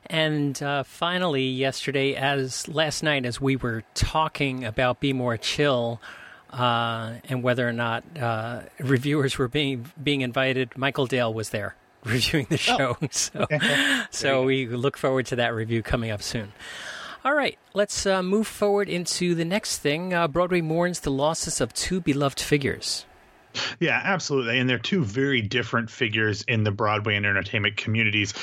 And 0.07 0.61
uh, 0.61 0.83
finally, 0.83 1.45
yesterday, 1.45 2.15
as 2.15 2.67
last 2.67 3.03
night, 3.03 3.25
as 3.25 3.39
we 3.39 3.55
were 3.55 3.83
talking 3.93 4.65
about 4.65 4.99
Be 4.99 5.13
More 5.13 5.37
Chill 5.37 6.01
uh, 6.51 7.15
and 7.25 7.43
whether 7.43 7.67
or 7.67 7.73
not 7.73 8.03
uh, 8.19 8.61
reviewers 8.79 9.37
were 9.37 9.47
being 9.47 9.91
being 10.01 10.21
invited, 10.21 10.77
Michael 10.77 11.05
Dale 11.05 11.33
was 11.33 11.49
there 11.49 11.75
reviewing 12.03 12.47
the 12.49 12.55
oh. 12.55 12.57
show. 12.57 12.97
Oh. 13.01 13.07
So, 13.11 13.47
so 14.11 14.43
we 14.43 14.67
look 14.67 14.97
forward 14.97 15.25
to 15.27 15.35
that 15.37 15.53
review 15.53 15.83
coming 15.83 16.11
up 16.11 16.21
soon. 16.21 16.53
All 17.25 17.33
right, 17.33 17.57
let's 17.73 18.05
uh, 18.05 18.23
move 18.23 18.47
forward 18.47 18.87
into 18.87 19.35
the 19.35 19.43
next 19.43 19.79
thing. 19.79 20.13
Uh, 20.13 20.27
Broadway 20.27 20.61
mourns 20.61 21.01
the 21.01 21.11
losses 21.11 21.59
of 21.59 21.73
two 21.73 21.99
beloved 21.99 22.39
figures. 22.39 23.05
Yeah, 23.79 23.99
absolutely. 24.03 24.59
And 24.59 24.69
they're 24.69 24.77
two 24.77 25.03
very 25.03 25.41
different 25.41 25.89
figures 25.89 26.43
in 26.43 26.63
the 26.63 26.71
Broadway 26.71 27.15
and 27.15 27.25
entertainment 27.25 27.77
communities. 27.77 28.33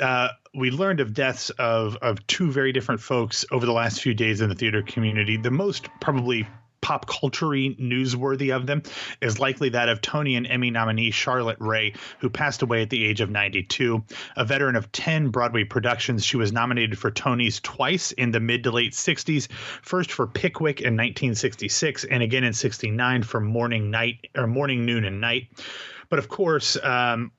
Uh, 0.00 0.28
we 0.54 0.70
learned 0.70 1.00
of 1.00 1.14
deaths 1.14 1.50
of 1.50 1.96
of 1.96 2.26
two 2.26 2.50
very 2.50 2.72
different 2.72 3.00
folks 3.00 3.44
over 3.50 3.64
the 3.64 3.72
last 3.72 4.02
few 4.02 4.14
days 4.14 4.40
in 4.40 4.48
the 4.48 4.54
theater 4.54 4.82
community. 4.82 5.36
The 5.36 5.50
most 5.50 5.88
probably 6.00 6.46
pop 6.88 7.06
culture 7.06 7.44
newsworthy 7.48 8.56
of 8.56 8.66
them 8.66 8.82
is 9.20 9.38
likely 9.38 9.68
that 9.68 9.90
of 9.90 10.00
Tony 10.00 10.36
and 10.36 10.46
Emmy 10.46 10.70
nominee 10.70 11.10
Charlotte 11.10 11.58
Rae, 11.60 11.92
who 12.20 12.30
passed 12.30 12.62
away 12.62 12.80
at 12.80 12.88
the 12.88 13.04
age 13.04 13.20
of 13.20 13.28
92. 13.28 14.02
A 14.36 14.44
veteran 14.46 14.74
of 14.74 14.90
10 14.90 15.28
Broadway 15.28 15.64
productions, 15.64 16.24
she 16.24 16.38
was 16.38 16.50
nominated 16.50 16.98
for 16.98 17.10
Tonys 17.10 17.60
twice 17.60 18.12
in 18.12 18.30
the 18.30 18.40
mid 18.40 18.64
to 18.64 18.70
late 18.70 18.92
60s, 18.92 19.52
first 19.82 20.10
for 20.10 20.26
Pickwick 20.26 20.80
in 20.80 20.94
1966 20.94 22.04
and 22.04 22.22
again 22.22 22.42
in 22.42 22.54
69 22.54 23.22
for 23.22 23.38
Morning 23.38 23.90
Night 23.90 24.26
or 24.34 24.46
Morning 24.46 24.86
Noon 24.86 25.04
and 25.04 25.20
Night. 25.20 25.48
But 26.08 26.18
of 26.18 26.30
course, 26.30 26.78
um, 26.82 27.32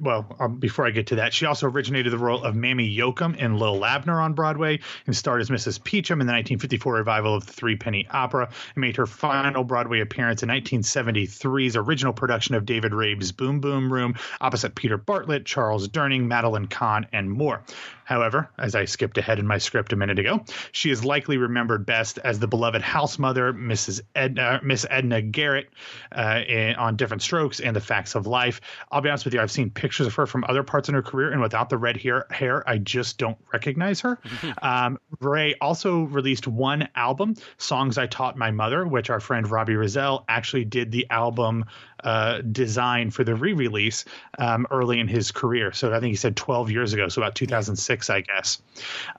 well, 0.00 0.36
um, 0.38 0.58
before 0.58 0.86
I 0.86 0.90
get 0.90 1.06
to 1.08 1.16
that, 1.16 1.32
she 1.32 1.46
also 1.46 1.66
originated 1.66 2.12
the 2.12 2.18
role 2.18 2.44
of 2.44 2.54
Mammy 2.54 2.94
Yoakum 2.94 3.36
in 3.36 3.58
Lil 3.58 3.84
Abner 3.84 4.20
on 4.20 4.34
Broadway 4.34 4.78
and 5.06 5.16
starred 5.16 5.40
as 5.40 5.48
Mrs. 5.48 5.80
Peachum 5.80 6.20
in 6.20 6.26
the 6.26 6.32
1954 6.32 6.94
revival 6.94 7.34
of 7.34 7.46
the 7.46 7.52
Three 7.52 7.76
Penny 7.76 8.06
Opera 8.10 8.50
and 8.74 8.80
made 8.80 8.96
her 8.96 9.06
final 9.06 9.64
Broadway 9.64 10.00
appearance 10.00 10.42
in 10.42 10.50
1973's 10.50 11.76
original 11.76 12.12
production 12.12 12.54
of 12.54 12.66
David 12.66 12.92
Rabe's 12.92 13.32
Boom 13.32 13.60
Boom 13.60 13.90
Room 13.90 14.14
opposite 14.40 14.74
Peter 14.74 14.98
Bartlett, 14.98 15.46
Charles 15.46 15.88
Durning, 15.88 16.26
Madeline 16.26 16.66
Kahn, 16.66 17.06
and 17.12 17.30
more. 17.30 17.62
However, 18.10 18.50
as 18.58 18.74
I 18.74 18.86
skipped 18.86 19.18
ahead 19.18 19.38
in 19.38 19.46
my 19.46 19.58
script 19.58 19.92
a 19.92 19.96
minute 19.96 20.18
ago, 20.18 20.44
she 20.72 20.90
is 20.90 21.04
likely 21.04 21.36
remembered 21.36 21.86
best 21.86 22.18
as 22.18 22.40
the 22.40 22.48
beloved 22.48 22.82
house 22.82 23.20
mother, 23.20 23.52
Mrs. 23.52 24.00
Edna, 24.16 24.58
Miss 24.64 24.84
Edna 24.90 25.22
Garrett, 25.22 25.68
uh, 26.10 26.40
in, 26.48 26.74
on 26.74 26.96
Diff'rent 26.96 27.22
Strokes 27.22 27.60
and 27.60 27.76
The 27.76 27.80
Facts 27.80 28.16
of 28.16 28.26
Life. 28.26 28.62
I'll 28.90 29.00
be 29.00 29.10
honest 29.10 29.26
with 29.26 29.34
you, 29.34 29.40
I've 29.40 29.52
seen 29.52 29.70
pictures 29.70 30.08
of 30.08 30.14
her 30.16 30.26
from 30.26 30.44
other 30.48 30.64
parts 30.64 30.88
in 30.88 30.96
her 30.96 31.02
career, 31.02 31.30
and 31.30 31.40
without 31.40 31.70
the 31.70 31.78
red 31.78 31.96
hair, 31.96 32.26
hair 32.32 32.68
I 32.68 32.78
just 32.78 33.16
don't 33.16 33.38
recognize 33.52 34.00
her. 34.00 34.18
um, 34.62 34.98
Rae 35.20 35.54
also 35.60 36.00
released 36.00 36.48
one 36.48 36.88
album, 36.96 37.36
Songs 37.58 37.96
I 37.96 38.08
Taught 38.08 38.36
My 38.36 38.50
Mother, 38.50 38.88
which 38.88 39.08
our 39.08 39.20
friend 39.20 39.48
Robbie 39.48 39.76
Rozelle 39.76 40.24
actually 40.28 40.64
did 40.64 40.90
the 40.90 41.06
album 41.10 41.64
uh, 42.04 42.40
design 42.40 43.10
for 43.10 43.24
the 43.24 43.34
re-release 43.34 44.04
um, 44.38 44.66
early 44.70 44.98
in 45.00 45.08
his 45.08 45.30
career. 45.30 45.72
So 45.72 45.92
I 45.92 46.00
think 46.00 46.10
he 46.10 46.16
said 46.16 46.36
12 46.36 46.70
years 46.70 46.92
ago, 46.92 47.08
so 47.08 47.22
about 47.22 47.34
2006, 47.34 47.99
I 48.08 48.22
guess. 48.22 48.62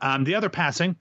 Um, 0.02 0.24
the 0.24 0.36
other 0.36 0.50
passing 0.50 0.96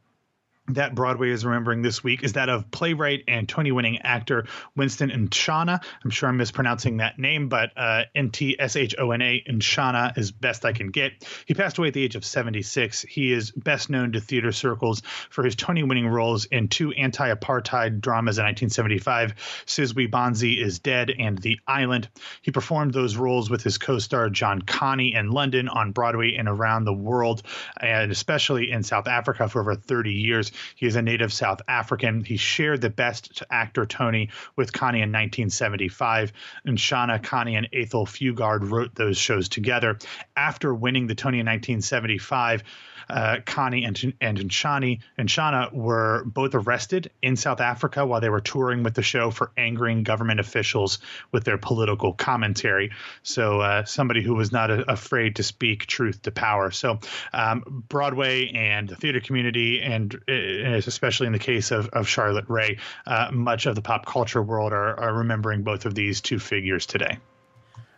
that 0.69 0.95
Broadway 0.95 1.31
is 1.31 1.45
remembering 1.45 1.83
this 1.83 2.03
week 2.03 2.23
is 2.23 2.35
that 2.35 2.49
of 2.49 2.71
playwright 2.71 3.25
and 3.29 3.49
Tony 3.49 3.73
winning 3.73 3.99
actor 3.99 4.47
Winston 4.77 5.11
Ntshona. 5.11 5.83
I'm 6.05 6.11
sure 6.11 6.29
I'm 6.29 6.37
mispronouncing 6.37 6.99
that 6.99 7.19
name, 7.19 7.49
but 7.49 7.71
uh, 7.77 8.05
N 8.15 8.31
T 8.31 8.57
S 8.59 8.77
H 8.77 8.95
O 8.99 9.11
N 9.11 9.23
A 9.23 9.43
Ntshona 9.49 10.17
is 10.17 10.31
best 10.31 10.65
I 10.65 10.73
can 10.73 10.91
get. 10.91 11.25
He 11.47 11.55
passed 11.55 11.79
away 11.79 11.89
at 11.89 11.95
the 11.95 12.05
age 12.05 12.17
of 12.17 12.25
76. 12.25 13.03
He 13.03 13.33
is 13.33 13.51
best 13.51 13.91
known 13.91 14.13
to 14.13 14.21
theater 14.21 14.53
circles 14.53 15.03
for 15.31 15.43
his 15.43 15.57
Tony 15.57 15.83
winning 15.83 16.07
roles 16.07 16.45
in 16.47 16.69
two 16.69 16.93
anti 16.93 17.35
apartheid 17.35 18.01
dramas 18.01 18.39
in 18.39 18.45
1975 18.45 19.35
Sizwe 19.67 20.11
Banzi 20.11 20.63
is 20.63 20.79
Dead 20.79 21.13
and 21.19 21.39
The 21.39 21.59
Island. 21.67 22.09
He 22.43 22.51
performed 22.51 22.93
those 22.93 23.17
roles 23.17 23.51
with 23.51 23.63
his 23.63 23.79
co 23.79 23.99
star 23.99 24.31
John 24.31 24.63
Kani 24.63 25.15
in 25.15 25.31
London, 25.31 25.69
on 25.69 25.93
Broadway, 25.93 26.37
and 26.37 26.49
around 26.49 26.85
the 26.85 26.93
world, 26.93 27.43
and 27.81 28.13
especially 28.13 28.71
in 28.71 28.83
South 28.83 29.09
Africa 29.09 29.49
for 29.49 29.61
over 29.61 29.75
30 29.75 30.13
years. 30.13 30.53
He 30.75 30.87
is 30.87 30.97
a 30.97 31.03
native 31.03 31.33
South 31.33 31.61
African. 31.69 32.25
He 32.25 32.37
shared 32.37 32.81
the 32.81 32.91
Best 32.91 33.43
Actor 33.51 33.87
Tony 33.87 34.31
with 34.57 34.73
Kani 34.73 35.03
in 35.03 35.13
1975. 35.13 36.33
And 36.65 36.79
Shauna, 36.79 37.23
Kani 37.23 37.57
and 37.57 37.69
Athol 37.73 38.07
Fugard 38.07 38.71
wrote 38.71 38.95
those 38.95 39.19
shows 39.19 39.49
together. 39.49 39.99
After 40.37 40.75
winning 40.75 41.07
the 41.07 41.15
Tony 41.15 41.41
in 41.41 41.47
1975, 41.47 42.63
uh, 43.09 43.39
Kani 43.45 43.87
and 43.87 44.15
and 44.21 44.39
Nshani 44.39 45.01
and 45.17 45.29
Shana 45.29 45.73
were 45.73 46.25
both 46.25 46.55
arrested 46.55 47.11
in 47.23 47.37
South 47.37 47.61
Africa 47.61 48.05
while 48.05 48.21
they 48.21 48.29
were 48.29 48.41
touring 48.41 48.83
with 48.83 48.95
the 48.95 49.03
show 49.03 49.31
for 49.31 49.53
angering 49.57 50.03
government 50.03 50.41
officials 50.41 50.99
with 51.33 51.45
their 51.45 51.59
political 51.59 52.13
commentary. 52.13 52.91
So 53.23 53.61
uh, 53.61 53.85
somebody 53.85 54.23
who 54.23 54.35
was 54.35 54.53
not 54.53 54.71
a, 54.71 54.91
afraid 54.91 55.37
to 55.37 55.43
speak 55.43 55.87
truth 55.87 56.23
to 56.23 56.31
power. 56.31 56.71
So 56.71 56.99
um, 57.33 57.85
Broadway 57.89 58.51
and 58.55 58.89
the 58.89 58.97
theater 58.97 59.21
community, 59.21 59.81
and 59.81 60.15
uh, 60.29 60.33
especially 60.33 61.27
in 61.27 61.33
the 61.33 61.39
case 61.39 61.71
of, 61.71 61.89
of 61.89 62.09
Charlotte 62.09 62.47
Rae, 62.49 62.79
uh, 63.07 63.31
much 63.33 63.67
of 63.67 63.75
the 63.75 63.83
pop 63.83 64.07
culture 64.07 64.43
world 64.43 64.73
are, 64.73 64.99
are 64.99 65.15
remembering 65.15 65.63
both 65.63 65.87
of 65.87 65.95
these 65.95 66.21
two 66.21 66.39
figures 66.39 66.87
today. 66.87 67.19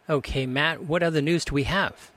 Okay, 0.08 0.46
Matt, 0.46 0.82
what 0.84 1.02
other 1.02 1.22
news 1.22 1.44
do 1.44 1.54
we 1.54 1.64
have? 1.64 2.11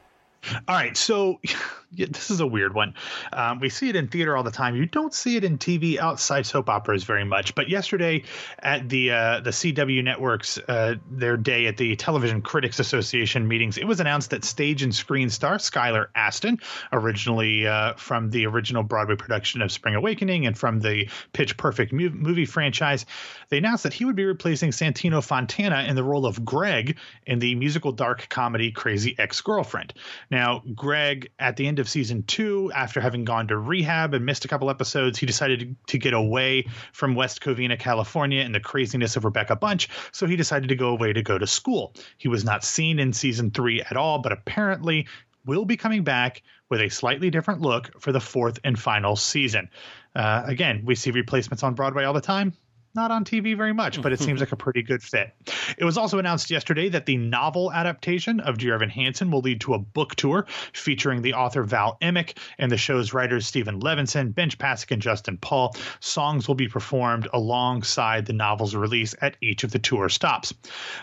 All 0.68 0.76
right, 0.76 0.96
so 0.96 1.40
yeah, 1.96 2.08
this 2.10 2.30
is 2.30 2.40
a 2.40 2.48
weird 2.48 2.74
one. 2.74 2.94
Um, 3.32 3.60
we 3.60 3.70
see 3.70 3.90
it 3.90 3.96
in 3.96 4.08
theater 4.08 4.36
all 4.36 4.44
the 4.44 4.52
time. 4.52 4.76
You 4.76 4.86
don't 4.86 5.14
see 5.14 5.38
it 5.38 5.44
in 5.44 5.58
TV 5.58 5.98
outside 5.98 6.46
soap 6.46 6.70
operas 6.70 7.04
very 7.04 7.24
much. 7.24 7.56
But 7.56 7.70
yesterday 7.70 8.24
at 8.60 8.90
the 8.90 9.12
uh, 9.12 9.40
the 9.42 9.52
CW 9.52 10.04
networks 10.04 10.58
uh, 10.68 10.96
their 11.10 11.38
day 11.38 11.68
at 11.68 11.78
the 11.78 11.96
Television 11.96 12.42
Critics 12.42 12.80
Association 12.80 13.48
meetings, 13.48 13.78
it 13.78 13.86
was 13.86 14.00
announced 14.00 14.32
that 14.32 14.44
stage 14.44 14.84
and 14.84 14.94
screen 14.94 15.30
star 15.30 15.58
Skylar 15.58 16.08
Astin, 16.16 16.60
originally 16.92 17.68
uh, 17.68 17.94
from 17.94 18.30
the 18.30 18.46
original 18.46 18.84
Broadway 18.84 19.16
production 19.16 19.62
of 19.62 19.72
Spring 19.72 19.96
Awakening 19.96 20.46
and 20.46 20.58
from 20.58 20.80
the 20.80 21.10
Pitch 21.34 21.56
Perfect 21.58 21.94
movie 21.94 22.46
franchise, 22.46 23.06
they 23.50 23.58
announced 23.58 23.84
that 23.84 23.94
he 23.94 24.06
would 24.06 24.16
be 24.16 24.26
replacing 24.26 24.72
Santino 24.72 25.24
Fontana 25.24 25.86
in 25.88 25.96
the 25.96 26.04
role 26.04 26.26
of 26.26 26.44
Greg 26.44 26.98
in 27.26 27.40
the 27.40 27.56
musical 27.56 27.92
dark 27.92 28.28
comedy 28.30 28.72
Crazy 28.72 29.16
Ex 29.18 29.42
Girlfriend. 29.42 29.94
Now, 30.36 30.64
Greg 30.76 31.32
at 31.40 31.56
the 31.56 31.66
end 31.66 31.80
of 31.80 31.88
season 31.88 32.24
two, 32.24 32.70
after 32.76 33.00
having 33.00 33.24
gone 33.24 33.48
to 33.48 33.58
rehab 33.58 34.14
and 34.14 34.26
missed 34.26 34.44
a 34.44 34.50
couple 34.50 34.70
episodes, 34.70 35.18
he 35.18 35.26
decided 35.26 35.62
to, 35.62 35.94
to 35.94 35.98
get 35.98 36.14
away 36.14 36.66
from 36.92 37.16
West 37.16 37.40
Covina, 37.40 37.80
California, 37.80 38.42
and 38.42 38.54
the 38.54 38.60
craziness 38.60 39.16
of 39.16 39.24
Rebecca 39.24 39.56
Bunch. 39.56 39.88
So 40.12 40.28
he 40.28 40.36
decided 40.36 40.68
to 40.68 40.76
go 40.76 40.90
away 40.90 41.14
to 41.14 41.22
go 41.22 41.38
to 41.38 41.48
school. 41.48 41.94
He 42.18 42.28
was 42.28 42.44
not 42.44 42.66
seen 42.66 43.00
in 43.00 43.14
season 43.14 43.50
three 43.50 43.82
at 43.82 43.96
all, 43.96 44.20
but 44.20 44.34
apparently 44.34 45.08
will 45.46 45.64
be 45.64 45.78
coming 45.78 46.04
back 46.04 46.44
with 46.70 46.82
a 46.82 46.90
slightly 46.90 47.30
different 47.30 47.62
look 47.62 47.98
for 48.02 48.12
the 48.12 48.20
fourth 48.20 48.60
and 48.66 48.78
final 48.78 49.16
season. 49.16 49.70
Uh, 50.16 50.44
again, 50.46 50.82
we 50.84 50.96
see 50.96 51.12
replacements 51.12 51.64
on 51.64 51.76
Broadway 51.76 52.04
all 52.04 52.14
the 52.14 52.20
time 52.20 52.52
not 52.96 53.12
on 53.12 53.26
TV 53.26 53.56
very 53.56 53.74
much, 53.74 54.02
but 54.02 54.14
it 54.14 54.20
seems 54.20 54.40
like 54.40 54.52
a 54.52 54.56
pretty 54.56 54.82
good 54.82 55.04
fit. 55.04 55.32
It 55.78 55.86
was 55.86 55.98
also 55.98 56.18
announced 56.18 56.50
yesterday 56.50 56.90
that 56.90 57.06
the 57.06 57.18
novel 57.18 57.72
adaptation 57.72 58.40
of 58.40 58.58
Dear 58.58 58.76
Evan 58.76 58.90
Hansen 58.90 59.32
will 59.32 59.42
lead 59.42 59.62
to 59.62 59.74
a 59.74 59.80
book 59.80 60.16
tour 60.16 60.46
featuring 60.74 61.22
the 61.22 61.34
author 61.34 61.64
Val 61.64 61.98
Emmich 62.02 62.38
and 62.58 62.72
the 62.72 62.78
show's 62.78 63.14
writers 63.14 63.46
Steven 63.46 63.80
Levenson, 63.80 64.34
Benj 64.34 64.58
Pasek, 64.58 64.92
and 64.92 65.02
Justin 65.02 65.38
Paul. 65.38 65.76
Songs 66.00 66.48
will 66.48 66.56
be 66.56 66.68
performed 66.68 67.28
alongside 67.34 68.26
the 68.26 68.34
novel's 68.34 68.76
release 68.76 69.14
at 69.22 69.38
each 69.42 69.64
of 69.64 69.72
the 69.72 69.80
tour 69.80 70.10
stops. 70.10 70.54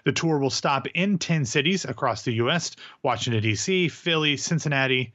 The 0.05 0.13
tour 0.13 0.39
will 0.39 0.51
stop 0.51 0.87
in 0.95 1.19
10 1.19 1.45
cities 1.45 1.85
across 1.85 2.23
the 2.23 2.33
U.S. 2.35 2.75
Washington, 3.03 3.43
D.C., 3.43 3.89
Philly, 3.89 4.37
Cincinnati, 4.37 5.13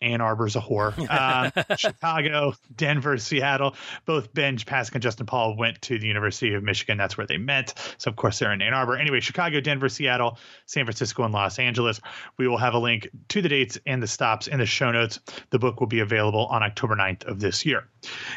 Ann 0.00 0.20
Arbor's 0.20 0.56
a 0.56 0.60
whore. 0.60 0.94
Uh, 1.08 1.76
Chicago, 1.76 2.54
Denver, 2.74 3.18
Seattle. 3.18 3.74
Both 4.04 4.32
Ben 4.34 4.56
Pasek 4.58 4.92
and 4.92 5.02
Justin 5.02 5.26
Paul 5.26 5.56
went 5.56 5.80
to 5.82 5.98
the 5.98 6.06
University 6.06 6.54
of 6.54 6.62
Michigan. 6.62 6.98
That's 6.98 7.16
where 7.16 7.26
they 7.26 7.38
met. 7.38 7.78
So, 7.98 8.10
of 8.10 8.16
course, 8.16 8.38
they're 8.38 8.52
in 8.52 8.62
Ann 8.62 8.74
Arbor. 8.74 8.96
Anyway, 8.96 9.20
Chicago, 9.20 9.60
Denver, 9.60 9.88
Seattle, 9.88 10.38
San 10.66 10.84
Francisco, 10.84 11.24
and 11.24 11.32
Los 11.32 11.58
Angeles. 11.58 12.00
We 12.36 12.48
will 12.48 12.58
have 12.58 12.74
a 12.74 12.78
link 12.78 13.08
to 13.28 13.42
the 13.42 13.48
dates 13.48 13.78
and 13.86 14.02
the 14.02 14.06
stops 14.06 14.46
in 14.46 14.58
the 14.58 14.66
show 14.66 14.90
notes. 14.90 15.20
The 15.50 15.58
book 15.58 15.80
will 15.80 15.86
be 15.86 16.00
available 16.00 16.46
on 16.46 16.62
October 16.62 16.96
9th 16.96 17.24
of 17.24 17.40
this 17.40 17.64
year. 17.64 17.88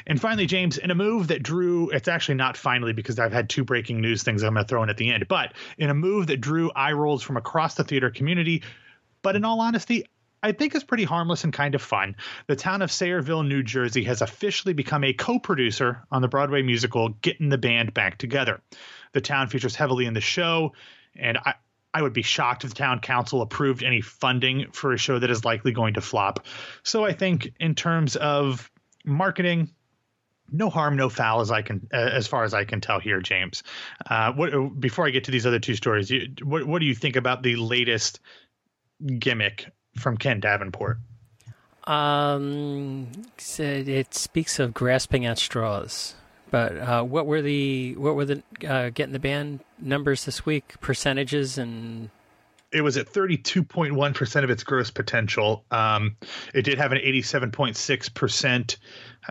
And 0.06 0.20
finally, 0.20 0.46
James, 0.46 0.78
in 0.78 0.92
a 0.92 0.96
move 0.96 1.28
that 1.28 1.44
drew, 1.44 1.90
it's 1.90 2.08
actually 2.08 2.36
not 2.36 2.56
finally 2.56 2.94
because 2.94 3.20
I've 3.20 3.34
had 3.34 3.50
two 3.50 3.64
breaking 3.64 4.02
news 4.02 4.24
things 4.24 4.44
I'm 4.44 4.54
going 4.54 4.66
to 4.66 4.70
throw 4.70 4.84
in 4.84 4.90
at 4.90 4.98
the 4.98 5.12
end, 5.12 5.28
but 5.28 5.54
in 5.78 5.90
a 5.90 5.94
move 5.94 6.28
that 6.28 6.42
drew 6.42 6.72
eye 6.72 6.94
rolls 6.94 7.24
from 7.24 7.38
across 7.38 7.76
the 7.76 7.84
theater 7.84 8.10
community, 8.10 8.64
but 9.22 9.36
in 9.36 9.44
all 9.44 9.60
honesty, 9.60 10.06
I 10.44 10.52
think 10.52 10.76
is 10.76 10.84
pretty 10.84 11.04
harmless 11.04 11.44
and 11.44 11.54
kind 11.54 11.76
of 11.76 11.82
fun. 11.82 12.16
The 12.48 12.56
town 12.56 12.82
of 12.82 12.90
Sayreville, 12.90 13.48
New 13.48 13.64
Jersey 13.64 14.04
has 14.04 14.22
officially 14.22 14.74
become 14.74 15.04
a 15.04 15.14
co 15.14 15.40
producer 15.40 16.04
on 16.12 16.22
the 16.22 16.28
Broadway 16.28 16.62
musical 16.62 17.10
Getting 17.10 17.50
the 17.50 17.58
Band 17.58 17.94
Back 17.94 18.18
Together. 18.18 18.62
The 19.14 19.22
town 19.22 19.48
features 19.48 19.76
heavily 19.76 20.06
in 20.06 20.14
the 20.14 20.22
show, 20.22 20.74
and 21.16 21.38
I, 21.38 21.56
I 21.94 22.02
would 22.02 22.14
be 22.14 22.22
shocked 22.22 22.64
if 22.64 22.72
the 22.72 22.76
town 22.76 23.00
council 23.00 23.42
approved 23.42 23.84
any 23.84 24.02
funding 24.02 24.72
for 24.72 24.94
a 24.94 24.98
show 24.98 25.18
that 25.18 25.32
is 25.32 25.44
likely 25.44 25.72
going 25.72 25.96
to 25.96 26.02
flop. 26.02 26.46
So 26.84 27.06
I 27.06 27.14
think, 27.14 27.54
in 27.60 27.74
terms 27.74 28.16
of 28.16 28.70
marketing, 29.04 29.70
no 30.52 30.70
harm, 30.70 30.96
no 30.96 31.10
foul, 31.10 31.42
as 31.42 31.52
I 31.52 31.62
can, 31.62 31.88
as 31.92 32.28
far 32.28 32.44
as 32.44 32.54
I 32.54 32.66
can 32.66 32.82
tell 32.82 33.00
here, 33.00 33.20
James. 33.20 33.64
Uh, 34.10 34.32
what, 34.34 34.80
before 34.80 35.08
I 35.08 35.10
get 35.10 35.26
to 35.26 35.32
these 35.32 35.46
other 35.46 35.60
two 35.60 35.76
stories, 35.76 36.10
you, 36.10 36.34
what, 36.44 36.66
what 36.66 36.80
do 36.80 36.86
you 36.86 36.96
think 36.96 37.16
about 37.16 37.44
the 37.44 37.56
latest 37.56 38.20
gimmick 39.20 39.66
from 39.98 40.18
Ken 40.18 40.40
Davenport? 40.40 40.98
Um, 41.86 43.08
it 43.58 44.14
speaks 44.14 44.60
of 44.60 44.74
grasping 44.74 45.26
at 45.26 45.38
straws. 45.38 46.16
But 46.50 46.78
uh, 46.78 47.04
what 47.04 47.26
were 47.26 47.42
the 47.42 47.96
what 47.96 48.16
were 48.16 48.26
the 48.26 48.44
uh, 48.68 48.90
getting 48.90 49.14
the 49.14 49.20
band 49.20 49.60
numbers 49.80 50.26
this 50.26 50.46
week? 50.46 50.80
Percentages 50.80 51.58
and 51.58 52.10
it 52.72 52.82
was 52.82 52.98
at 52.98 53.08
32.1% 53.08 54.44
of 54.44 54.50
its 54.50 54.64
gross 54.64 54.92
potential. 54.92 55.64
Um, 55.72 56.18
it 56.54 56.64
did 56.64 56.78
have 56.78 56.92
an 56.92 56.98
87.6% 56.98 58.78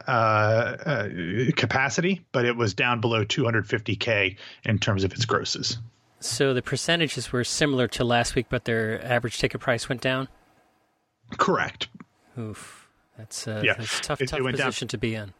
uh, 0.06 0.10
uh, 0.10 1.52
capacity, 1.54 2.24
but 2.32 2.46
it 2.46 2.56
was 2.56 2.72
down 2.72 3.00
below 3.00 3.24
250K 3.24 4.36
in 4.64 4.78
terms 4.78 5.04
of 5.04 5.12
its 5.12 5.26
grosses. 5.26 5.78
So 6.20 6.54
the 6.54 6.62
percentages 6.62 7.30
were 7.30 7.44
similar 7.44 7.88
to 7.88 8.04
last 8.04 8.34
week, 8.34 8.46
but 8.48 8.64
their 8.64 9.04
average 9.04 9.38
ticket 9.38 9.60
price 9.60 9.86
went 9.88 10.00
down? 10.00 10.28
Correct. 11.36 11.88
Oof. 12.38 12.88
That's, 13.16 13.48
uh, 13.48 13.62
yeah. 13.64 13.74
that's 13.74 13.98
a 13.98 14.02
tough, 14.02 14.20
it, 14.20 14.28
tough 14.28 14.40
it 14.40 14.50
position 14.52 14.86
down. 14.86 14.88
to 14.88 14.98
be 14.98 15.14
in. 15.14 15.32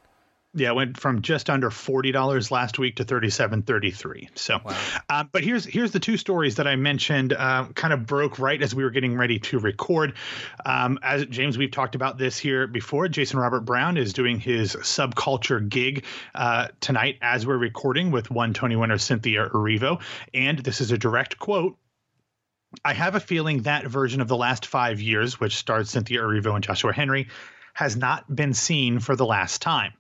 Yeah, 0.57 0.71
it 0.71 0.75
went 0.75 0.99
from 0.99 1.21
just 1.21 1.50
under 1.50 1.71
forty 1.71 2.12
dollars 2.12 2.50
last 2.50 2.78
week 2.78 2.97
to 2.97 3.05
thirty 3.05 3.28
seven 3.28 3.61
thirty 3.61 3.90
three. 3.90 4.31
So, 4.35 4.59
wow. 4.64 4.75
uh, 5.11 5.25
but 5.31 5.45
here's 5.45 5.66
here's 5.66 5.93
the 5.93 6.00
two 6.00 6.16
stories 6.16 6.55
that 6.55 6.66
I 6.66 6.76
mentioned. 6.76 7.35
Uh, 7.35 7.66
kind 7.75 7.93
of 7.93 8.07
broke 8.07 8.38
right 8.38 8.62
as 8.62 8.75
we 8.75 8.83
were 8.83 8.88
getting 8.88 9.19
ready 9.19 9.38
to 9.40 9.59
record. 9.59 10.14
Um, 10.64 10.99
as 11.02 11.26
James, 11.26 11.59
we've 11.59 11.71
talked 11.71 11.95
about 11.95 12.16
this 12.16 12.38
here 12.38 12.66
before. 12.66 13.07
Jason 13.09 13.38
Robert 13.38 13.66
Brown 13.66 13.99
is 13.99 14.14
doing 14.14 14.40
his 14.40 14.75
subculture 14.76 15.69
gig 15.69 16.07
uh, 16.35 16.69
tonight 16.81 17.19
as 17.21 17.47
we're 17.47 17.59
recording 17.59 18.11
with 18.11 18.31
one 18.31 18.55
Tony 18.55 18.76
winner 18.76 18.97
Cynthia 18.97 19.50
Erivo, 19.50 20.00
and 20.33 20.59
this 20.61 20.81
is 20.81 20.90
a 20.90 20.97
direct 20.97 21.38
quote 21.38 21.76
I 22.85 22.92
have 22.92 23.14
a 23.14 23.21
feeling 23.21 23.62
that 23.62 23.87
version 23.87 24.21
of 24.21 24.28
the 24.28 24.37
last 24.37 24.66
five 24.66 25.00
years, 25.00 25.40
which 25.40 25.56
stars 25.56 25.90
Cynthia 25.90 26.21
Erivo 26.21 26.54
and 26.54 26.64
Joshua 26.64 26.92
Henry, 26.92 27.28
has 27.75 27.97
not 27.97 28.35
been 28.35 28.54
seen 28.54 29.00
for 29.00 29.16
the 29.16 29.26
last 29.26 29.61
time. 29.62 29.92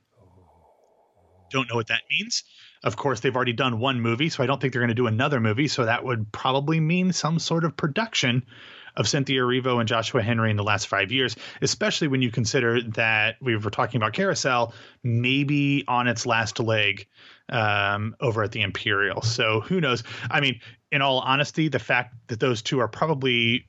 Don't 1.50 1.68
know 1.68 1.76
what 1.76 1.88
that 1.88 2.02
means. 2.10 2.44
Of 2.82 2.96
course, 2.96 3.20
they've 3.20 3.34
already 3.34 3.52
done 3.52 3.80
one 3.80 4.00
movie, 4.00 4.28
so 4.28 4.42
I 4.42 4.46
don't 4.46 4.60
think 4.60 4.72
they're 4.72 4.82
going 4.82 4.88
to 4.88 4.94
do 4.94 5.06
another 5.06 5.40
movie. 5.40 5.68
So 5.68 5.84
that 5.84 6.04
would 6.04 6.30
probably 6.32 6.80
mean 6.80 7.12
some 7.12 7.38
sort 7.38 7.64
of 7.64 7.76
production 7.76 8.46
of 8.96 9.08
Cynthia 9.08 9.42
Erivo 9.42 9.78
and 9.78 9.88
Joshua 9.88 10.22
Henry 10.22 10.50
in 10.50 10.56
the 10.56 10.64
last 10.64 10.88
five 10.88 11.12
years, 11.12 11.36
especially 11.62 12.08
when 12.08 12.22
you 12.22 12.30
consider 12.30 12.82
that 12.82 13.36
we 13.40 13.56
were 13.56 13.70
talking 13.70 13.98
about 13.98 14.12
Carousel 14.12 14.72
maybe 15.02 15.84
on 15.88 16.08
its 16.08 16.26
last 16.26 16.58
leg 16.58 17.06
um, 17.48 18.16
over 18.20 18.42
at 18.42 18.52
the 18.52 18.62
Imperial. 18.62 19.22
So 19.22 19.60
who 19.60 19.80
knows? 19.80 20.02
I 20.30 20.40
mean, 20.40 20.60
in 20.90 21.02
all 21.02 21.20
honesty, 21.20 21.68
the 21.68 21.78
fact 21.78 22.14
that 22.28 22.40
those 22.40 22.62
two 22.62 22.80
are 22.80 22.88
probably 22.88 23.66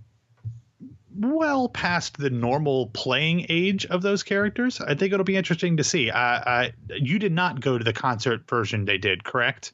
well 1.19 1.67
past 1.67 2.17
the 2.17 2.29
normal 2.29 2.87
playing 2.87 3.45
age 3.49 3.85
of 3.87 4.01
those 4.01 4.23
characters, 4.23 4.79
I 4.79 4.93
think 4.95 5.13
it'll 5.13 5.23
be 5.23 5.35
interesting 5.35 5.77
to 5.77 5.83
see. 5.83 6.11
Uh, 6.11 6.69
you 6.89 7.19
did 7.19 7.31
not 7.31 7.59
go 7.59 7.77
to 7.77 7.83
the 7.83 7.93
concert 7.93 8.47
version 8.47 8.85
they 8.85 8.97
did, 8.97 9.23
correct? 9.23 9.73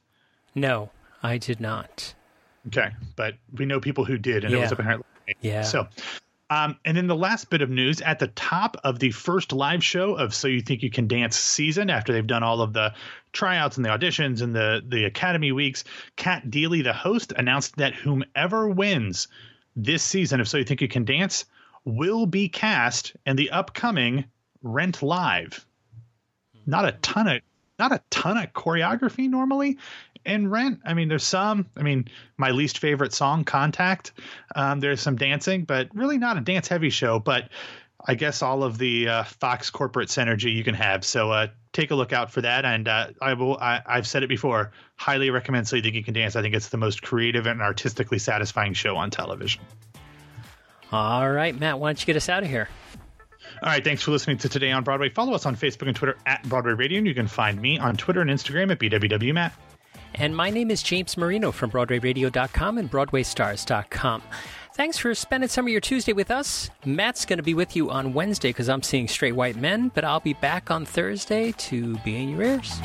No, 0.54 0.90
I 1.22 1.38
did 1.38 1.60
not. 1.60 2.14
Okay, 2.68 2.90
but 3.16 3.34
we 3.52 3.66
know 3.66 3.78
people 3.78 4.04
who 4.04 4.16
did, 4.16 4.44
and 4.44 4.52
yeah. 4.52 4.58
it 4.58 4.62
was 4.62 4.72
apparently 4.72 5.04
yeah. 5.40 5.62
So, 5.62 5.86
um, 6.50 6.78
and 6.84 6.96
then 6.96 7.06
the 7.06 7.16
last 7.16 7.50
bit 7.50 7.62
of 7.62 7.70
news 7.70 8.00
at 8.00 8.18
the 8.18 8.28
top 8.28 8.76
of 8.84 8.98
the 8.98 9.10
first 9.10 9.52
live 9.52 9.82
show 9.82 10.14
of 10.14 10.34
So 10.34 10.46
You 10.48 10.60
Think 10.60 10.82
You 10.82 10.90
Can 10.90 11.08
Dance 11.08 11.36
season, 11.36 11.90
after 11.90 12.12
they've 12.12 12.26
done 12.26 12.42
all 12.42 12.60
of 12.60 12.72
the 12.72 12.94
tryouts 13.32 13.76
and 13.76 13.84
the 13.84 13.90
auditions 13.90 14.42
and 14.42 14.54
the 14.54 14.82
the 14.86 15.04
Academy 15.04 15.52
weeks, 15.52 15.84
Cat 16.16 16.48
Deeley, 16.50 16.82
the 16.82 16.92
host, 16.92 17.32
announced 17.36 17.76
that 17.76 17.94
whomever 17.94 18.68
wins 18.68 19.28
this 19.74 20.02
season 20.02 20.40
of 20.40 20.48
So 20.48 20.58
You 20.58 20.64
Think 20.64 20.80
You 20.80 20.88
Can 20.88 21.04
Dance 21.04 21.44
will 21.84 22.26
be 22.26 22.48
cast 22.48 23.14
in 23.26 23.36
the 23.36 23.50
upcoming 23.50 24.24
Rent 24.62 25.02
Live. 25.02 25.66
Not 26.66 26.86
a 26.86 26.92
ton 26.92 27.28
of 27.28 27.42
not 27.78 27.92
a 27.92 28.00
ton 28.10 28.38
of 28.38 28.52
choreography 28.52 29.28
normally 29.28 29.78
in 30.24 30.50
Rent. 30.50 30.80
I 30.84 30.94
mean, 30.94 31.08
there's 31.08 31.24
some. 31.24 31.66
I 31.76 31.82
mean, 31.82 32.08
my 32.36 32.50
least 32.50 32.78
favorite 32.78 33.12
song, 33.12 33.44
Contact. 33.44 34.12
Um, 34.54 34.80
there's 34.80 35.00
some 35.00 35.16
dancing, 35.16 35.64
but 35.64 35.88
really 35.94 36.18
not 36.18 36.36
a 36.36 36.40
dance 36.40 36.68
heavy 36.68 36.90
show. 36.90 37.18
But 37.18 37.50
I 38.04 38.14
guess 38.14 38.42
all 38.42 38.62
of 38.62 38.78
the 38.78 39.08
uh, 39.08 39.24
Fox 39.24 39.70
corporate 39.70 40.08
synergy 40.08 40.54
you 40.54 40.64
can 40.64 40.74
have. 40.74 41.04
So 41.04 41.30
uh, 41.30 41.48
take 41.72 41.90
a 41.90 41.94
look 41.94 42.12
out 42.12 42.30
for 42.30 42.42
that. 42.42 42.64
And 42.64 42.88
uh, 42.88 43.08
I 43.20 43.34
will. 43.34 43.56
I, 43.58 43.82
have 43.86 44.06
said 44.06 44.22
it 44.22 44.28
before. 44.28 44.72
Highly 44.96 45.30
recommend 45.30 45.68
So 45.68 45.76
You 45.76 45.82
Think 45.82 45.94
You 45.94 46.04
Can 46.04 46.14
Dance. 46.14 46.36
I 46.36 46.42
think 46.42 46.54
it's 46.54 46.68
the 46.68 46.76
most 46.76 47.02
creative 47.02 47.46
and 47.46 47.62
artistically 47.62 48.18
satisfying 48.18 48.74
show 48.74 48.96
on 48.96 49.10
television. 49.10 49.62
All 50.92 51.30
right, 51.30 51.58
Matt. 51.58 51.78
Why 51.78 51.88
don't 51.88 52.00
you 52.00 52.06
get 52.06 52.16
us 52.16 52.28
out 52.28 52.42
of 52.42 52.48
here? 52.48 52.68
All 53.62 53.68
right, 53.68 53.82
thanks 53.82 54.02
for 54.02 54.10
listening 54.10 54.38
to 54.38 54.48
Today 54.48 54.70
on 54.72 54.84
Broadway. 54.84 55.08
Follow 55.08 55.34
us 55.34 55.46
on 55.46 55.56
Facebook 55.56 55.86
and 55.86 55.96
Twitter 55.96 56.16
at 56.26 56.42
Broadway 56.48 56.72
Radio, 56.72 56.98
and 56.98 57.06
you 57.06 57.14
can 57.14 57.28
find 57.28 57.60
me 57.60 57.78
on 57.78 57.96
Twitter 57.96 58.20
and 58.20 58.30
Instagram 58.30 58.70
at 58.70 58.78
BWWMatt. 58.78 59.52
And 60.14 60.36
my 60.36 60.50
name 60.50 60.70
is 60.70 60.82
James 60.82 61.16
Marino 61.16 61.50
from 61.50 61.70
BroadwayRadio.com 61.70 62.78
and 62.78 62.90
BroadwayStars.com. 62.90 64.22
Thanks 64.74 64.98
for 64.98 65.14
spending 65.14 65.48
some 65.48 65.66
of 65.66 65.72
your 65.72 65.80
Tuesday 65.80 66.12
with 66.12 66.30
us. 66.30 66.68
Matt's 66.84 67.24
going 67.24 67.36
to 67.38 67.42
be 67.42 67.54
with 67.54 67.76
you 67.76 67.90
on 67.90 68.12
Wednesday 68.12 68.48
because 68.48 68.68
I'm 68.68 68.82
seeing 68.82 69.06
Straight 69.06 69.36
White 69.36 69.56
Men, 69.56 69.90
but 69.94 70.04
I'll 70.04 70.20
be 70.20 70.34
back 70.34 70.70
on 70.70 70.84
Thursday 70.84 71.52
to 71.52 71.96
be 71.98 72.16
in 72.16 72.30
your 72.30 72.42
ears. 72.42 72.80